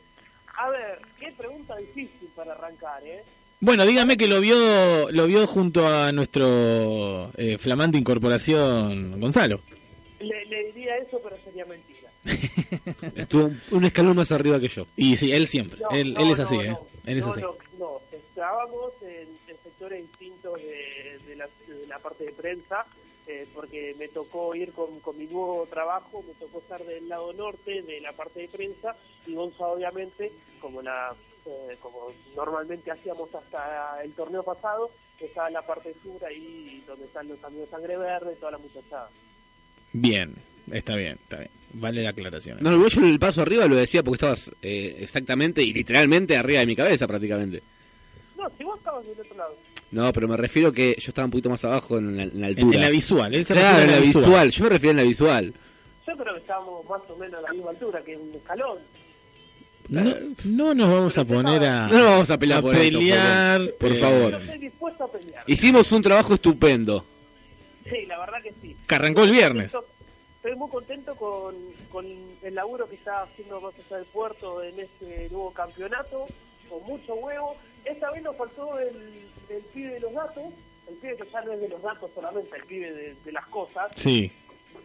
[0.57, 3.23] a ver, qué pregunta difícil para arrancar, ¿eh?
[3.61, 9.61] Bueno, dígame que lo vio lo vio junto a nuestro eh, flamante incorporación Gonzalo.
[10.19, 12.09] Le, le diría eso, pero sería mentira.
[13.15, 14.85] Estuvo un- un escalón más arriba que yo.
[14.95, 15.79] Y sí, él siempre.
[15.79, 16.61] No, él, no, él es así, no.
[16.63, 16.77] ¿eh?
[17.05, 17.41] Él es no, así.
[17.41, 22.85] No, no, estábamos en, en sectores distintos de, de la, de la parte de prensa,
[23.27, 27.33] eh, porque me tocó ir con, con mi nuevo trabajo, me tocó estar del lado
[27.33, 28.95] norte de la parte de prensa,
[29.25, 31.13] y Gonza obviamente, como la
[31.45, 34.89] eh, como normalmente hacíamos hasta el torneo pasado,
[35.19, 38.57] estaba en la parte sur, ahí donde están los amigos de Sangre Verde, toda la
[38.57, 39.09] muchachada.
[39.93, 40.33] Bien,
[40.71, 41.49] está bien, está bien.
[41.73, 42.57] Vale la aclaración.
[42.61, 46.59] No, yo en el paso arriba lo decía porque estabas eh, exactamente y literalmente arriba
[46.61, 47.61] de mi cabeza prácticamente.
[48.37, 49.55] No, si vos estabas del otro lado.
[49.91, 52.47] No, pero me refiero que yo estaba un poquito más abajo en la, en la
[52.47, 52.75] altura.
[52.77, 54.51] en la visual, él se Claro, refiere en la visual.
[54.51, 55.53] Yo me refiero en la visual.
[56.07, 58.79] Yo creo que estábamos más o menos a la misma altura que un escalón.
[59.91, 60.15] No,
[60.45, 63.77] no nos vamos a poner a, No nos vamos a pelear por esto, pelear, por-
[63.77, 64.31] por eh, favor.
[64.31, 65.43] Yo estoy dispuesto a pelear.
[65.47, 67.05] Hicimos un trabajo estupendo.
[67.83, 68.75] Sí, la verdad que sí.
[68.87, 69.65] Que arrancó el viernes.
[69.67, 69.85] Estoy-
[70.43, 71.53] Estoy muy contento con,
[71.91, 72.03] con
[72.41, 76.25] el laburo que está haciendo más allá del puerto en este nuevo campeonato,
[76.67, 77.55] con mucho huevo.
[77.85, 79.21] Esta vez nos faltó el,
[79.51, 80.45] el pibe de los datos,
[80.89, 83.45] el pibe que ya no es de los datos solamente, el pibe de, de las
[83.49, 84.31] cosas, Sí,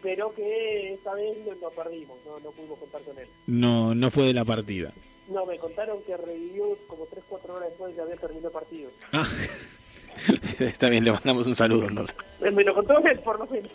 [0.01, 3.27] pero que esta vez lo, perdimos, no, no pudimos contar con él.
[3.47, 4.91] no, no fue de la partida.
[5.29, 8.89] No, me contaron que revivió como 3-4 horas después de había terminado el partido.
[9.11, 9.27] Ah.
[10.59, 12.15] Está bien, le mandamos un saludo entonces.
[12.41, 13.71] Eh, Me lo contó él, por lo menos.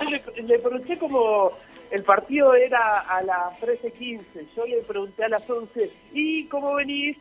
[0.00, 1.52] Yo le, le pregunté como
[1.90, 4.46] el partido era a las 13.15.
[4.56, 7.16] Yo le pregunté a las 11, ¿y cómo venís?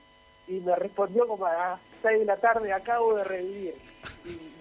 [0.48, 3.74] Y me respondió como a las 6 de la tarde, acabo de revivir.
[4.26, 4.57] Y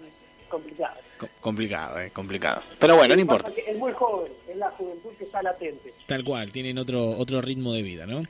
[0.48, 0.94] complicado.
[1.18, 2.62] Co- complicado, eh, complicado.
[2.78, 3.52] Pero bueno, no importa.
[3.52, 5.92] que Es muy joven, es la juventud que está latente.
[6.06, 8.22] Tal cual, tienen otro otro ritmo de vida, ¿no?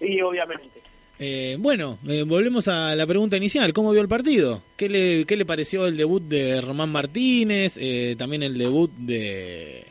[0.00, 0.80] Y obviamente.
[1.18, 3.72] Eh, bueno, eh, volvemos a la pregunta inicial.
[3.72, 4.62] ¿Cómo vio el partido?
[4.76, 7.76] ¿Qué le, qué le pareció el debut de Román Martínez?
[7.78, 9.84] Eh, también el debut de,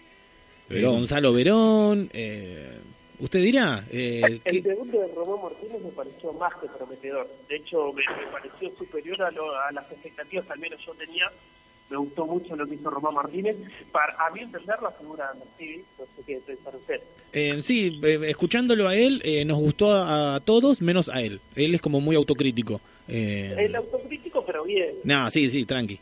[0.68, 0.82] de.
[0.82, 2.10] Gonzalo Verón.
[2.12, 2.80] Eh,
[3.22, 3.86] ¿Usted dirá?
[3.92, 7.28] Eh, El ¿qué- debut de Román Martínez me pareció más que prometedor.
[7.48, 10.94] De hecho, me, me pareció superior a, lo- a las expectativas que al menos yo
[10.94, 11.26] tenía.
[11.90, 13.58] Me gustó mucho lo que hizo Román Martínez.
[13.92, 17.02] Para a mí entender la figura de Mercedes, no sé qué pensar usted.
[17.34, 21.42] eh, sí, eh, escuchándolo a él, eh, nos gustó a, a todos menos a él.
[21.56, 22.80] Él es como muy autocrítico.
[23.08, 24.96] Eh, El autocrítico, pero bien.
[25.04, 26.00] no, sí, sí, tranqui.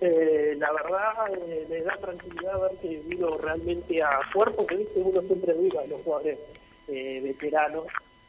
[0.00, 1.12] Eh, la verdad,
[1.48, 5.88] eh, me da tranquilidad ver que vino realmente a cuerpo, que viste, uno siempre de
[5.88, 6.38] los jugadores
[6.86, 7.86] eh, veteranos.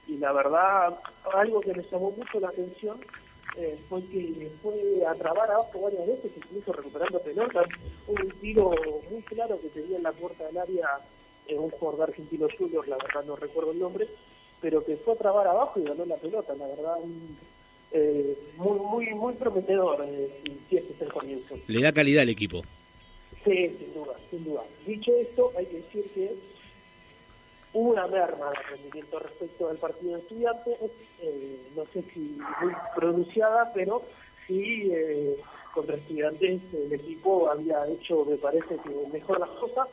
[0.07, 0.97] Y la verdad,
[1.33, 2.99] algo que me llamó mucho la atención
[3.55, 7.67] eh, fue que fue a trabar abajo varias veces, incluso recuperando pelotas.
[8.07, 8.71] Un tiro
[9.11, 10.87] muy claro que tenía en la puerta del área
[11.45, 14.07] eh, un jugador Argentino Junior, la verdad no recuerdo el nombre,
[14.59, 16.55] pero que fue a trabar abajo y ganó la pelota.
[16.55, 17.37] La verdad, un-
[17.91, 20.29] eh, muy muy muy prometedor, eh,
[20.69, 21.57] si, este es el comienzo.
[21.67, 22.61] Le da calidad al equipo.
[23.43, 24.63] Sí, sin duda, sin duda.
[24.85, 26.35] Dicho esto, hay que decir que
[27.73, 30.75] hubo una merma de rendimiento respecto al partido de estudiantes,
[31.21, 34.03] eh, no sé si muy pronunciada, pero
[34.47, 35.37] sí eh,
[35.73, 39.87] contra estudiantes el equipo había hecho, me parece que mejor las cosas.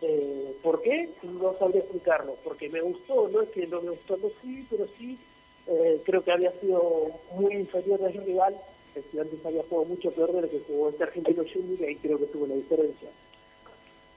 [0.00, 1.10] Eh, ¿Por qué?
[1.22, 4.86] No sabría explicarlo, porque me gustó, no es que no me gustó, no sí, pero
[4.98, 5.16] sí
[5.66, 8.56] eh, creo que había sido muy inferior al rival.
[8.94, 12.26] Estudiantes había jugado mucho peor de lo que jugó este argentino Junior y creo que
[12.26, 13.08] tuvo la diferencia.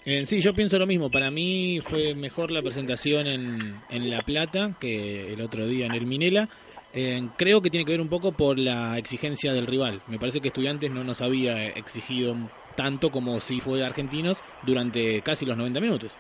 [0.06, 1.10] Eh, sí, yo pienso lo mismo.
[1.10, 5.94] Para mí fue mejor la presentación en, en La Plata que el otro día en
[5.94, 6.50] el Minela.
[6.98, 10.02] Eh, creo que tiene que ver un poco por la exigencia del rival.
[10.08, 12.36] Me parece que Estudiantes no nos había exigido
[12.76, 16.12] tanto como si fue de Argentinos durante casi los 90 minutos.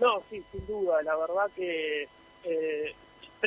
[0.00, 1.02] No, sí, sin duda.
[1.02, 2.04] La verdad que
[2.44, 2.94] eh,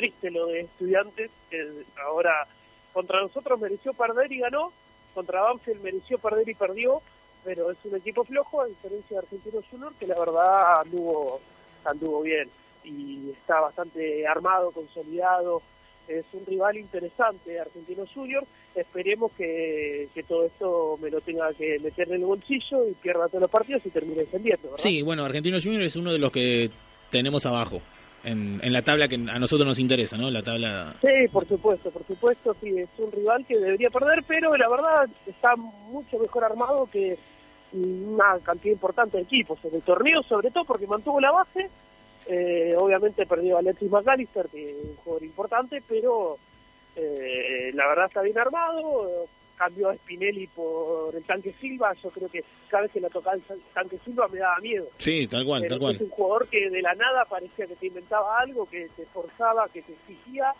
[0.00, 1.30] triste lo de estudiantes.
[1.50, 2.46] que ahora
[2.92, 4.72] contra nosotros mereció perder y ganó.
[5.14, 7.02] Contra Banfield mereció perder y perdió.
[7.44, 11.40] Pero es un equipo flojo, a diferencia de Argentinos Junior, que la verdad anduvo,
[11.84, 12.48] anduvo bien.
[12.84, 15.62] Y está bastante armado, consolidado.
[16.08, 18.44] Es un rival interesante, Argentinos Junior.
[18.74, 23.28] Esperemos que, que todo esto me lo tenga que meter en el bolsillo y pierda
[23.28, 24.70] todos los partidos y termine descendiendo.
[24.70, 24.82] ¿verdad?
[24.82, 26.70] Sí, bueno, Argentinos Junior es uno de los que
[27.10, 27.80] tenemos abajo.
[28.22, 30.30] En, en la tabla que a nosotros nos interesa, ¿no?
[30.30, 34.54] La tabla Sí, por supuesto, por supuesto, sí, es un rival que debería perder, pero
[34.56, 37.16] la verdad está mucho mejor armado que
[37.72, 41.70] una cantidad importante de equipos en el torneo, sobre todo porque mantuvo la base,
[42.26, 46.36] eh, obviamente perdió a Alexis McAllister, que es un jugador importante, pero
[46.96, 49.26] eh, la verdad está bien armado,
[49.60, 53.36] cambió a Spinelli por el tanque Silva, yo creo que cada vez que la tocaba
[53.36, 53.42] el
[53.74, 54.86] tanque Silva me daba miedo.
[54.96, 55.96] Sí, tal cual, Pero tal cual.
[55.96, 59.68] Es un jugador que de la nada parecía que te inventaba algo, que te forzaba,
[59.68, 60.54] que te exigía.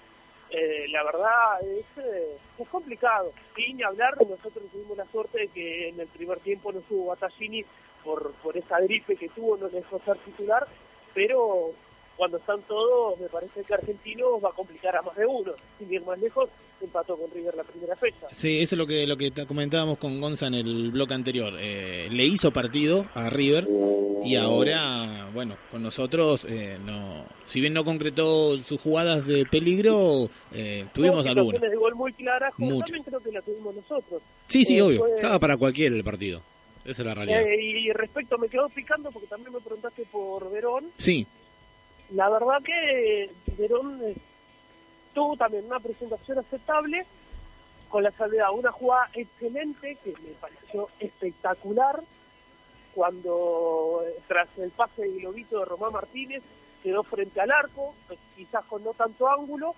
[0.51, 3.33] Eh, la verdad es, eh, es complicado.
[3.57, 7.07] Y ni hablar, nosotros tuvimos la suerte de que en el primer tiempo no estuvo
[7.07, 7.65] Battaglini
[8.05, 10.69] por, por esa gripe que tuvo, no dejó ser titular,
[11.15, 11.73] pero
[12.21, 15.53] cuando están todos, me parece que Argentino va a complicar a más de uno.
[15.79, 16.51] Sin ir más lejos,
[16.83, 18.27] empató con River la primera fecha.
[18.33, 21.55] Sí, eso es lo que lo que comentábamos con Gonza en el bloque anterior.
[21.59, 23.67] Eh, le hizo partido a River
[24.23, 30.29] y ahora, bueno, con nosotros, eh, no, si bien no concretó sus jugadas de peligro,
[30.53, 31.61] eh, tuvimos Tuvo algunas.
[31.63, 34.21] de gol muy claras, también creo que la tuvimos nosotros.
[34.49, 34.99] Sí, sí, Eh, obvio.
[35.01, 36.43] fue- Estaba para cualquiera el partido.
[36.85, 37.43] Esa es la realidad.
[37.43, 40.87] Eh, y respecto, me quedó picando porque también me preguntaste por Verón.
[40.97, 41.27] Sí,
[42.13, 44.17] La verdad que Verón eh,
[45.15, 47.07] tuvo también una presentación aceptable,
[47.89, 52.01] con la salvedad, una jugada excelente que me pareció espectacular,
[52.95, 56.43] cuando eh, tras el pase de globito de Román Martínez
[56.83, 59.75] quedó frente al arco, pues, quizás con no tanto ángulo,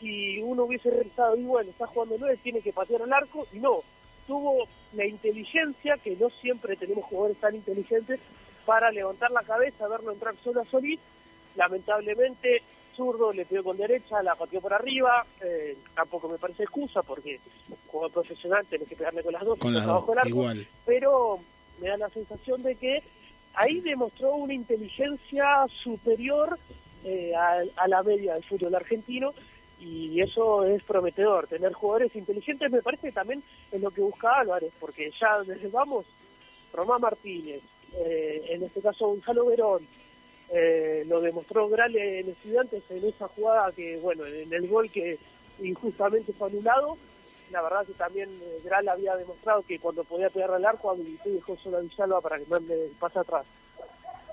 [0.00, 3.58] y uno hubiese realizado, y bueno, está jugando nueve, tiene que patear al arco, y
[3.58, 3.80] no,
[4.26, 8.20] tuvo la inteligencia, que no siempre tenemos jugadores tan inteligentes,
[8.66, 11.00] para levantar la cabeza, verlo entrar solo a Solís,
[11.56, 12.62] lamentablemente
[12.96, 17.40] zurdo le pegó con derecha, la pateó por arriba, eh, tampoco me parece excusa porque
[17.90, 20.66] como profesional tenés que pegarle con las dos, con las dos, igual.
[20.86, 21.40] pero
[21.80, 23.02] me da la sensación de que
[23.54, 26.58] ahí demostró una inteligencia superior
[27.04, 29.34] eh, a, a la media del fútbol argentino
[29.80, 31.46] y eso es prometedor.
[31.46, 35.68] Tener jugadores inteligentes me parece que también es lo que busca Álvarez, porque ya desde
[35.68, 36.06] vamos,
[36.72, 37.60] Román Martínez,
[37.96, 39.86] eh, en este caso Gonzalo Verón,
[40.50, 45.18] eh, lo demostró Grale en Estudiantes en esa jugada que, bueno, en el gol que
[45.60, 46.96] injustamente fue anulado.
[47.50, 51.28] La verdad que también eh, Gral había demostrado que cuando podía pegar al arco habilitó
[51.28, 53.46] y dejó solo a Villalba para que mande pase atrás.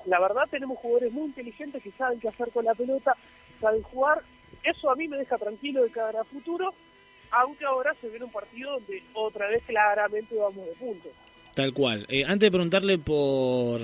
[0.06, 3.16] La verdad tenemos jugadores muy inteligentes que saben qué hacer con la pelota,
[3.60, 4.24] saben jugar
[4.64, 6.74] eso a mí me deja tranquilo de cara a futuro,
[7.32, 11.10] aunque ahora se viene un partido donde otra vez claramente vamos de punto.
[11.54, 12.06] Tal cual.
[12.10, 13.82] Eh, antes de preguntarle por,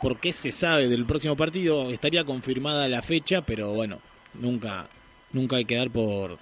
[0.00, 4.00] por qué se sabe del próximo partido, estaría confirmada la fecha, pero bueno,
[4.34, 4.88] nunca,
[5.32, 6.38] nunca hay que dar por,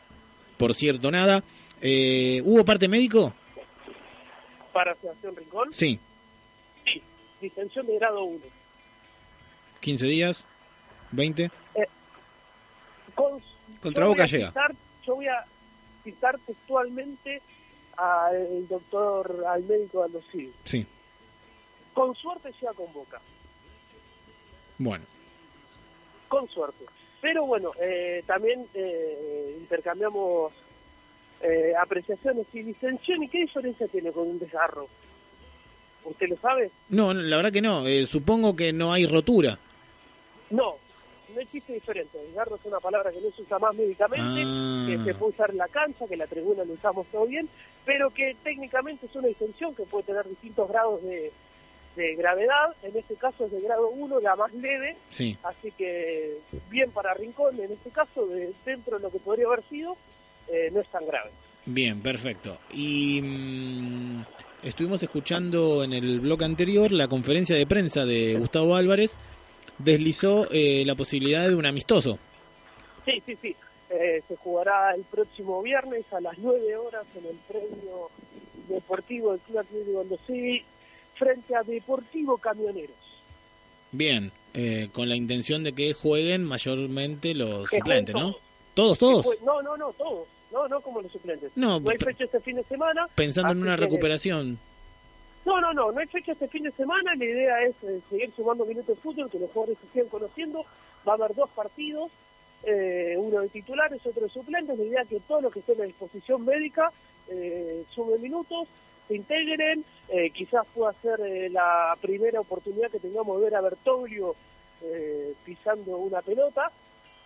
[0.57, 1.43] por cierto nada.
[1.81, 3.33] Eh, ¿Hubo parte médico?
[4.73, 5.99] Para Sebastián Rincón, Sí,
[6.85, 7.01] sí,
[7.41, 8.41] distensión de grado 1.
[9.81, 10.45] 15 días,
[11.13, 11.51] 20.
[13.15, 13.41] Con,
[13.81, 14.49] Contra Boca llega.
[14.53, 14.75] citar-
[15.07, 15.45] yo voy a
[16.03, 17.41] citar textualmente
[17.97, 20.53] al doctor, al médico Aldosí.
[20.65, 20.85] Sí,
[21.93, 23.21] Con suerte llega con Boca,
[24.79, 25.05] bueno.
[26.29, 26.85] con suerte.
[27.21, 30.53] Pero bueno, eh, también eh, intercambiamos
[31.41, 33.23] eh, apreciaciones y distensión.
[33.23, 34.89] ¿Y qué diferencia tiene con un desgarro?
[36.05, 36.71] ¿Usted lo sabe?
[36.91, 37.87] No, la verdad que no.
[37.87, 39.59] Eh, supongo que no hay rotura.
[40.51, 40.75] No,
[41.35, 42.21] no existe diferencia.
[42.21, 44.87] Desgarro es una palabra que no se usa más médicamente, Ah.
[44.87, 47.49] que se puede usar en la cancha, que en la tribuna lo usamos todo bien,
[47.87, 51.33] pero que técnicamente es una distensión que puede tener distintos grados de,
[51.97, 52.75] de gravedad.
[52.83, 54.97] En este caso es de grado 1, la más leve.
[55.11, 55.37] Sí.
[55.43, 56.39] Así que
[56.71, 59.97] bien para Rincón, en este caso, de, dentro de lo que podría haber sido,
[60.49, 61.31] eh, no es tan grave.
[61.67, 62.59] Bien, perfecto.
[62.73, 64.25] Y mm,
[64.63, 69.17] estuvimos escuchando en el blog anterior la conferencia de prensa de Gustavo Álvarez.
[69.79, 72.19] Deslizó eh, la posibilidad de un amistoso.
[73.05, 73.57] Sí, sí, sí.
[73.91, 78.11] Eh, se jugará el próximo viernes a las 9 horas en el premio
[78.69, 80.65] deportivo del Club Atlético Aldosí
[81.15, 82.97] frente a Deportivo Camioneros.
[83.93, 88.37] Bien, eh, con la intención de que jueguen mayormente los Que suplentes, ¿no?
[88.75, 89.27] Todos, todos.
[89.45, 90.27] No, no, no, todos.
[90.53, 91.53] No, no como los suplentes.
[91.57, 93.07] No, hay pe- fecha este fin de semana.
[93.15, 94.59] Pensando en una recuperación.
[95.45, 97.15] No, no, no, no hay fecha este fin de semana.
[97.15, 100.65] La idea es eh, seguir sumando minutos de fútbol, que los jugadores se sigan conociendo.
[101.07, 102.11] Va a haber dos partidos,
[102.65, 104.77] eh, uno de titulares, otro de suplentes.
[104.79, 106.91] La idea es que todos los que estén a disposición médica
[107.29, 108.67] eh, sumen minutos,
[109.09, 109.85] se integren.
[110.09, 114.35] eh, quizás pueda ser eh, la primera oportunidad que tengamos de ver a Bertoglio
[114.83, 116.71] eh, pisando una pelota,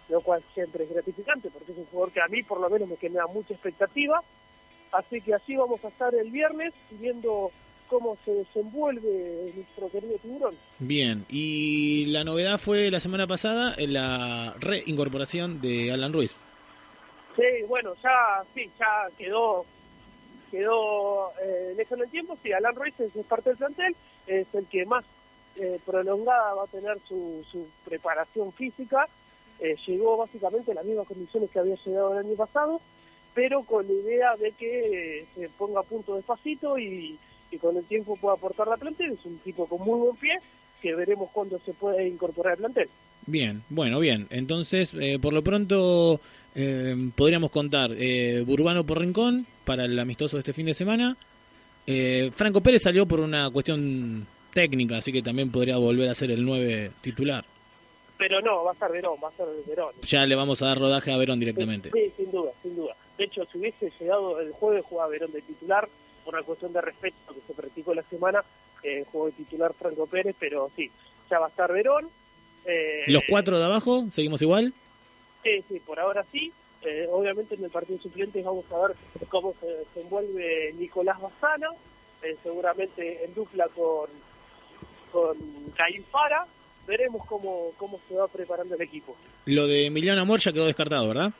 [0.09, 2.89] lo cual siempre es gratificante, porque es un jugador que a mí por lo menos
[2.89, 4.23] me genera mucha expectativa.
[4.93, 7.51] Así que así vamos a estar el viernes viendo
[7.89, 10.55] cómo se desenvuelve nuestro querido tiburón.
[10.79, 16.37] Bien, y la novedad fue la semana pasada en la reincorporación de Alan Ruiz.
[17.37, 19.65] Sí, bueno, ya sí, ya quedó
[20.51, 22.37] quedó eh, lejos en el tiempo.
[22.43, 23.97] Sí, Alan Ruiz es, parte del plantel,
[24.27, 25.05] es el que más
[25.57, 29.09] eh, prolongada va a tener su, su preparación física.
[29.61, 32.81] Eh, llegó básicamente en las mismas condiciones que había llegado el año pasado,
[33.35, 37.19] pero con la idea de que eh, se ponga a punto despacito y,
[37.51, 39.13] y con el tiempo pueda aportar la plantel.
[39.13, 40.39] Es un tipo con muy buen pie
[40.81, 42.89] que veremos cuándo se puede incorporar al plantel.
[43.27, 44.27] Bien, bueno, bien.
[44.31, 46.21] Entonces, eh, por lo pronto,
[46.61, 51.17] eh, podríamos contar eh, Burbano por Rincón para el amistoso de este fin de semana.
[51.87, 56.33] Eh, Franco Pérez salió por una cuestión técnica, así que también podría volver a ser
[56.33, 57.45] el 9 titular.
[58.19, 59.93] Pero no, va a ser Verón, va a ser Verón.
[60.03, 61.91] Ya le vamos a dar rodaje a Verón directamente.
[61.93, 62.97] Sí, sin duda, sin duda.
[63.17, 65.89] De hecho, si hubiese llegado el jueves, jugaba Verón de titular,
[66.25, 68.43] por una cuestión de respeto que se practicó la semana,
[68.83, 70.91] eh, jugó de titular Franco Pérez, pero sí,
[71.31, 72.09] ya va a estar Verón.
[72.67, 74.75] Eh, Los cuatro de abajo, seguimos igual.
[75.43, 76.53] Sí, sí, por ahora sí.
[76.83, 78.97] Eh, obviamente en el partido suplente vamos a ver
[79.29, 81.69] cómo se desenvuelve Nicolás Bazana,
[82.23, 84.09] eh, seguramente en dupla con,
[85.13, 85.37] con
[85.77, 86.47] Caín Fara.
[86.87, 89.15] Veremos cómo, cómo se va preparando el equipo.
[89.45, 91.33] Lo de Emiliano Amor ya quedó descartado, ¿verdad?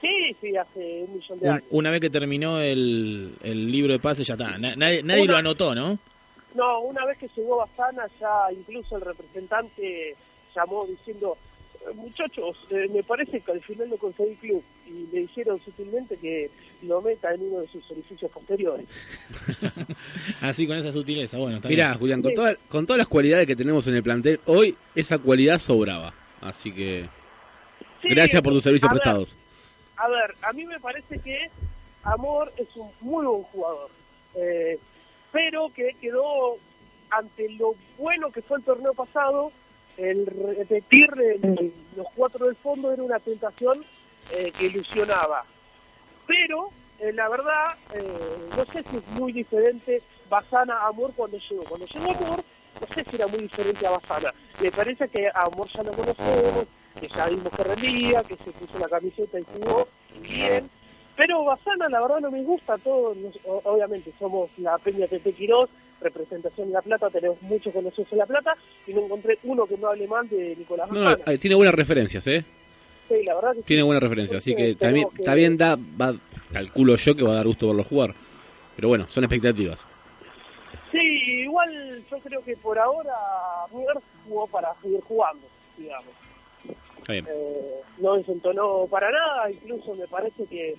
[0.00, 1.64] Sí, sí, hace un millón de años.
[1.70, 4.58] una vez que terminó el, el libro de pases, ya está.
[4.58, 5.98] Na- nadie nadie Una- lo anotó, ¿no?
[6.54, 10.16] No, una vez que llegó Bazana, ya incluso el representante
[10.54, 11.51] llamó diciendo, "Eh,
[11.94, 14.62] muchachos, eh, me parece que al final lo conseguí club.
[14.86, 16.50] Y le dijeron sutilmente que
[16.82, 18.86] lo meta en uno de sus orificios posteriores.
[20.40, 21.56] Así con esa sutileza, bueno.
[21.56, 21.98] está Mirá, bien.
[21.98, 25.58] Julián, con, toda- con todas las cualidades que tenemos en el plantel, hoy esa cualidad
[25.58, 26.12] sobraba.
[26.40, 27.08] Así que
[28.02, 29.36] Sí, gracias por tus servicios a ver, prestados.
[29.96, 31.50] A ver, a mí me parece que
[32.02, 33.88] Amor es un muy buen jugador,
[34.34, 34.76] eh,
[35.30, 36.56] pero que quedó
[37.10, 39.52] ante lo bueno que fue el torneo pasado,
[40.02, 43.84] el repetir el- los cuatro del fondo era una tentación
[44.30, 45.44] eh, que ilusionaba.
[46.26, 48.02] Pero, eh, la verdad, eh,
[48.56, 51.64] no sé si es muy diferente Basana a Amor cuando llegó.
[51.64, 52.44] Cuando llegó Amor,
[52.80, 54.32] no sé si era muy diferente a Basana.
[54.62, 56.66] Me parece que Amor ya lo conocemos,
[57.00, 59.88] que ya vimos que rendía, que se puso la camiseta y jugó
[60.20, 60.70] bien.
[61.16, 62.78] Pero Basana, la verdad, no me gusta.
[62.78, 65.68] Todos, obviamente, somos la Peña Tete Quirós,
[66.02, 68.54] representación de La Plata, tenemos muchos conocidos en La Plata,
[68.86, 72.26] y no encontré uno que no hable mal de Nicolás No, eh, tiene buenas referencias,
[72.26, 72.44] ¿eh?
[73.08, 73.86] Sí, la verdad que Tiene sí.
[73.86, 76.14] buena referencia, así que Entonces, también, que- bien, da, va,
[76.52, 78.14] calculo yo que va a dar gusto verlo jugar.
[78.76, 79.80] Pero bueno, son expectativas.
[80.90, 83.12] Sí, igual yo creo que por ahora
[83.72, 83.96] Mier
[84.26, 85.46] jugó para seguir jugando,
[85.76, 86.12] digamos.
[87.08, 87.26] Bien.
[87.28, 90.74] Eh, no desentonó para nada, incluso me parece que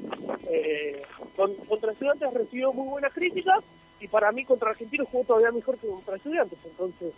[0.50, 1.02] eh,
[1.36, 3.64] con- contra Estudiantes recibió muy buenas críticas
[4.04, 7.14] y para mí contra Argentinos jugó todavía mejor que contra Estudiantes, entonces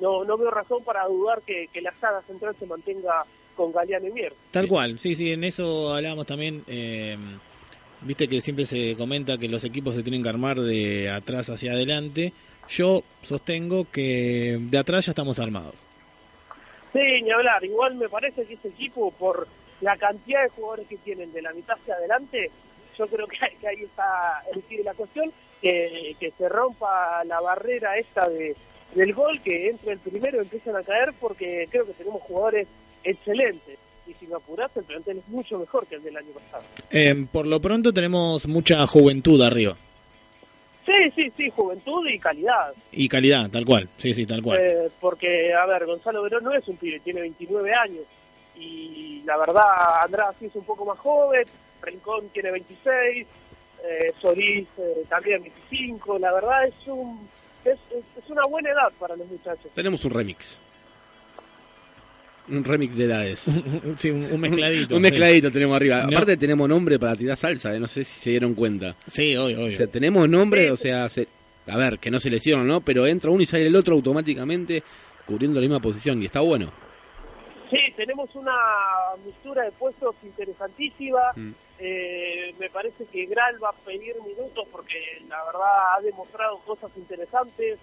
[0.00, 3.24] no, no veo razón para dudar que, que la saga central se mantenga
[3.56, 4.32] con Galeano y Mier.
[4.50, 6.64] Tal cual, sí, sí, en eso hablábamos también.
[6.66, 7.16] eh,
[8.04, 11.70] Viste que siempre se comenta que los equipos se tienen que armar de atrás hacia
[11.72, 12.32] adelante.
[12.68, 15.74] Yo sostengo que de atrás ya estamos armados.
[16.92, 17.64] Sí, ni hablar.
[17.64, 19.46] Igual me parece que este equipo, por
[19.82, 22.50] la cantidad de jugadores que tienen de la mitad hacia adelante,
[22.98, 25.30] yo creo que, ahí- que ahí está el de la cuestión,
[25.62, 28.54] que, que se rompa la barrera esta de,
[28.94, 32.66] del gol, que entre el primero y empiezan a caer, porque creo que tenemos jugadores
[33.04, 33.78] excelentes.
[34.06, 36.64] Y si me apuras, el plantel es mucho mejor que el del año pasado.
[36.90, 39.76] Eh, por lo pronto tenemos mucha juventud arriba.
[40.84, 42.74] Sí, sí, sí, juventud y calidad.
[42.90, 43.88] Y calidad, tal cual.
[43.98, 44.58] Sí, sí, tal cual.
[44.60, 48.04] Eh, porque, a ver, Gonzalo Verón no es un pibe, tiene 29 años.
[48.56, 49.62] Y la verdad,
[50.04, 51.46] Andrade sí es un poco más joven,
[51.82, 53.26] Rincón tiene 26,
[53.84, 56.18] eh, Solís eh, también 25.
[56.18, 57.28] La verdad es un
[57.64, 59.70] es, es, es una buena edad para los muchachos.
[59.74, 60.56] Tenemos un remix.
[62.48, 63.40] Un remix de edades.
[63.96, 64.96] sí, un, un mezcladito.
[64.96, 66.02] un mezcladito tenemos arriba.
[66.02, 66.08] No.
[66.16, 68.96] Aparte tenemos nombre para tirar salsa, eh, no sé si se dieron cuenta.
[69.08, 69.74] Sí, obvio, obvio.
[69.74, 71.28] O sea, tenemos nombre, o sea, se-
[71.68, 72.80] a ver, que no se lesionan, ¿no?
[72.80, 74.82] Pero entra uno y sale el otro automáticamente
[75.24, 76.72] cubriendo la misma posición y está bueno.
[77.72, 78.52] Sí, tenemos una
[79.24, 81.32] mixtura de puestos interesantísima.
[81.34, 81.54] Mm.
[81.78, 86.90] Eh, me parece que Gral va a pedir minutos porque la verdad ha demostrado cosas
[86.98, 87.78] interesantes.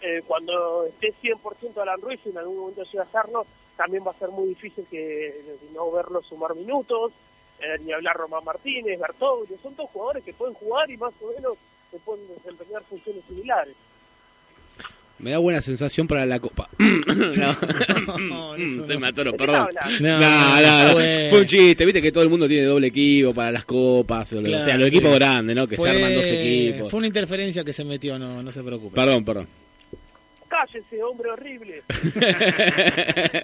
[0.00, 4.10] Eh, cuando esté 100% Alan Ruiz, y en algún momento llega a estarlo, también va
[4.10, 7.12] a ser muy difícil que no verlo sumar minutos.
[7.60, 11.32] Eh, ni hablar Román Martínez, Bertoglio, son todos jugadores que pueden jugar y más o
[11.32, 11.58] menos
[11.92, 13.76] se pueden desempeñar funciones similares.
[15.20, 16.68] Me da buena sensación para la copa.
[16.78, 16.90] no,
[19.06, 19.68] atoró, ¿De qué perdón.
[20.00, 23.34] No, No, no, no, fue- un chiste, viste que todo el mundo tiene doble equipo
[23.34, 24.96] para las copas, o, sea, los sí.
[24.96, 25.66] equipos grandes, ¿no?
[25.66, 26.90] Que Fue- se arman dos equipos.
[26.90, 28.94] Fue una interferencia que se metió, no, no se preocupe.
[28.94, 29.48] Perdón, perdón.
[30.48, 31.82] Cállese, hombre horrible.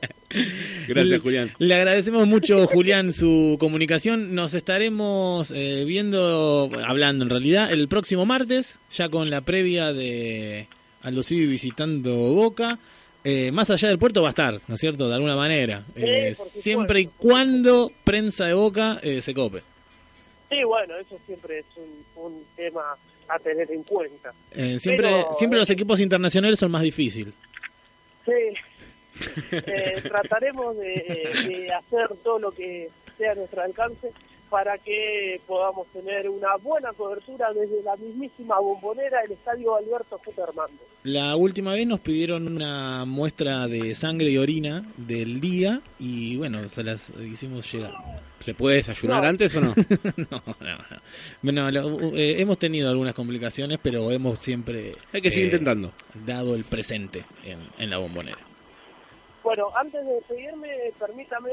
[0.88, 1.50] Gracias, Le- Julián.
[1.58, 4.34] Le agradecemos mucho, Julián, su comunicación.
[4.34, 10.66] Nos estaremos eh, viendo, hablando en realidad, el próximo martes, ya con la previa de
[11.04, 12.78] Aldo Civi visitando Boca.
[13.22, 15.08] Eh, más allá del puerto va a estar, ¿no es cierto?
[15.08, 15.84] De alguna manera.
[15.94, 19.62] Eh, siempre y cuando prensa de Boca eh, se cope.
[20.50, 22.82] Sí, bueno, eso siempre es un, un tema
[23.28, 24.32] a tener en cuenta.
[24.50, 27.32] Eh, siempre, Pero, siempre eh, los equipos internacionales son más difíciles.
[28.26, 28.32] Sí,
[29.52, 34.10] Eh, trataremos de, de hacer todo lo que sea a nuestro alcance
[34.54, 40.44] para que podamos tener una buena cobertura desde la mismísima bombonera del estadio Alberto J.
[40.44, 40.80] Armando.
[41.02, 46.68] La última vez nos pidieron una muestra de sangre y orina del día y bueno,
[46.68, 47.90] se las hicimos llegar.
[48.44, 49.28] ¿Se puede desayunar No.
[49.28, 49.74] antes o no?
[50.30, 51.00] no, no, no.
[51.42, 55.90] Bueno, lo- eh, hemos tenido algunas complicaciones, pero hemos siempre eh, Hay que seguir intentando.
[56.24, 58.38] dado el presente en, en la bombonera.
[59.42, 61.50] Bueno, antes de despedirme, permítame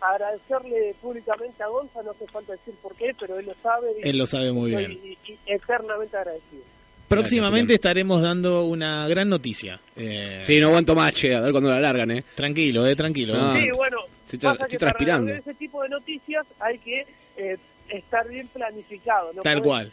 [0.00, 3.88] agradecerle públicamente a Gonza, no hace falta decir por qué, pero él lo sabe.
[4.02, 4.92] y Él lo sabe muy bien.
[4.92, 6.62] y- y eternamente agradecido.
[7.08, 9.80] Próximamente estaremos dando una gran noticia.
[9.96, 12.24] Eh, Sí, no aguanto más, che, a ver cuándo la largan, ¿eh?
[12.36, 13.34] Tranquilo, eh, tranquilo.
[13.34, 13.52] No.
[13.52, 15.26] Sí, bueno, Estoy, tra- pasa estoy que para transpirando.
[15.26, 17.04] ver ese tipo de noticias hay que
[17.36, 17.56] eh,
[17.88, 19.32] estar bien planificado.
[19.32, 19.92] No Tal cual.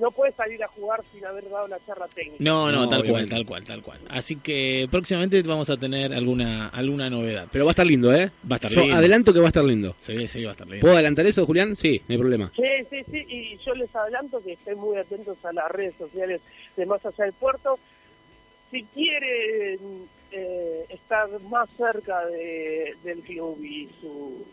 [0.00, 2.36] No puedes salir a jugar sin haber dado la charla técnica.
[2.38, 3.98] No, no, No, tal cual, tal cual, tal cual.
[4.08, 7.48] Así que próximamente vamos a tener alguna alguna novedad.
[7.50, 8.30] Pero va a estar lindo, ¿eh?
[8.50, 8.96] Va a estar Yo lindo.
[8.96, 9.96] adelanto que va a estar lindo.
[10.00, 10.80] Sí, sí, va a estar lindo.
[10.82, 11.74] ¿Puedo adelantar eso, Julián?
[11.76, 12.52] Sí, no hay problema.
[12.54, 16.40] Sí, sí, sí, y yo les adelanto que estén muy atentos a las redes sociales
[16.76, 17.78] de Más Allá del Puerto.
[18.70, 19.78] Si quieren
[20.30, 24.44] eh, estar más cerca de, del club y su,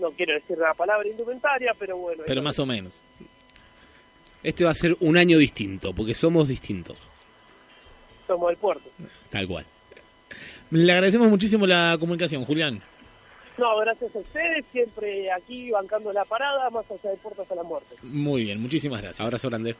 [0.00, 2.24] no quiero decir la palabra indumentaria, pero bueno.
[2.26, 3.00] Pero más o menos.
[4.42, 6.98] Este va a ser un año distinto, porque somos distintos.
[8.26, 8.88] Somos del puerto.
[9.30, 9.64] Tal cual.
[10.70, 12.82] Le agradecemos muchísimo la comunicación, Julián.
[13.58, 17.62] No, gracias a ustedes, siempre aquí bancando la parada, más allá del puerto hasta la
[17.62, 17.94] muerte.
[18.02, 19.20] Muy bien, muchísimas gracias.
[19.20, 19.76] Abrazo grande.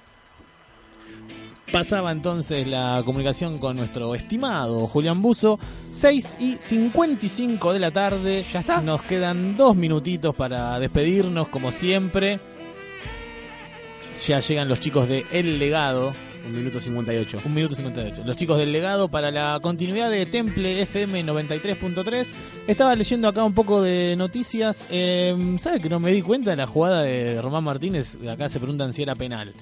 [1.73, 5.59] Pasaba entonces la comunicación con nuestro estimado Julián Buzo.
[5.93, 8.43] 6 y 55 de la tarde.
[8.43, 8.83] Ya está.
[8.83, 12.39] Nos quedan dos minutitos para despedirnos, como siempre.
[14.27, 16.15] Ya llegan los chicos de El Legado
[16.47, 17.41] Un minuto 58.
[17.45, 18.23] Un minuto 58.
[18.25, 22.27] Los chicos del legado para la continuidad de Temple FM 93.3.
[22.67, 24.87] Estaba leyendo acá un poco de noticias.
[24.91, 28.19] Eh, ¿Sabe que no me di cuenta de la jugada de Román Martínez?
[28.29, 29.55] Acá se preguntan si era penal.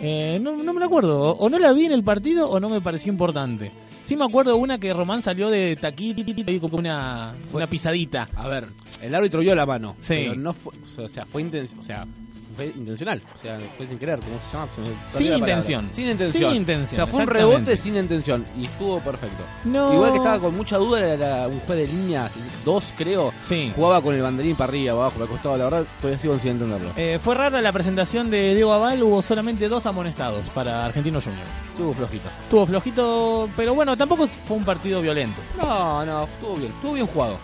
[0.00, 1.30] Eh, no, no me lo acuerdo.
[1.36, 3.72] O no la vi en el partido o no me pareció importante.
[4.02, 8.28] Sí me acuerdo una que Román salió de taquito y como una, una pisadita.
[8.36, 8.68] A ver,
[9.00, 9.96] el árbitro vio la mano.
[10.00, 10.14] Sí.
[10.28, 12.06] Pero no fue, o sea, fue, inten- o sea,
[12.54, 13.20] fue intencional.
[13.34, 14.68] O sea, fue sin querer, ¿cómo se llama?
[14.72, 15.88] Se me perdió Sin intención.
[15.92, 16.42] Sin intención.
[16.50, 19.44] Sin intención, O sea, fue un rebote sin intención y estuvo perfecto.
[19.64, 19.94] No.
[19.94, 22.30] Igual que estaba con mucha duda, era un juez de línea,
[22.64, 23.32] dos creo.
[23.42, 23.72] Sí.
[23.74, 25.56] Jugaba con el banderín para arriba, abajo, para costado.
[25.58, 26.90] La verdad, todavía sigo sin entenderlo.
[26.96, 31.44] Eh, fue rara la presentación de Diego Aval, hubo solamente dos amonestados para Argentino Junior.
[31.72, 32.28] Estuvo flojito.
[32.44, 35.40] Estuvo flojito, pero bueno, tampoco fue un partido violento.
[35.60, 36.72] No, no, estuvo bien.
[36.72, 37.36] Estuvo bien jugado.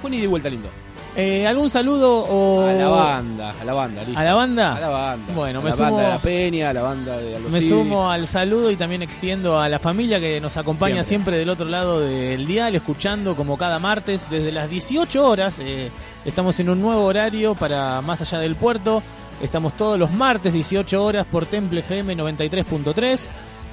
[0.00, 0.68] Fue un ida y vuelta lindo.
[1.16, 2.66] Eh, ¿Algún saludo o...?
[2.68, 4.18] A la banda, a la banda, listo.
[4.20, 4.76] ¿A la banda?
[4.76, 5.34] A la banda.
[5.34, 7.60] Bueno, A me la sumo- banda de la Peña, a la banda de Aldo Me
[7.60, 11.38] sumo al saludo y también extiendo a la familia que nos acompaña siempre, Siempre.
[11.38, 15.58] del otro lado del dial, escuchando como cada martes desde las 18 horas.
[15.58, 15.90] eh,
[16.24, 19.02] estamos en un nuevo horario para Más Allá del Puerto.
[19.42, 23.18] Estamos todos los martes 18 horas por Temple FM 93.3.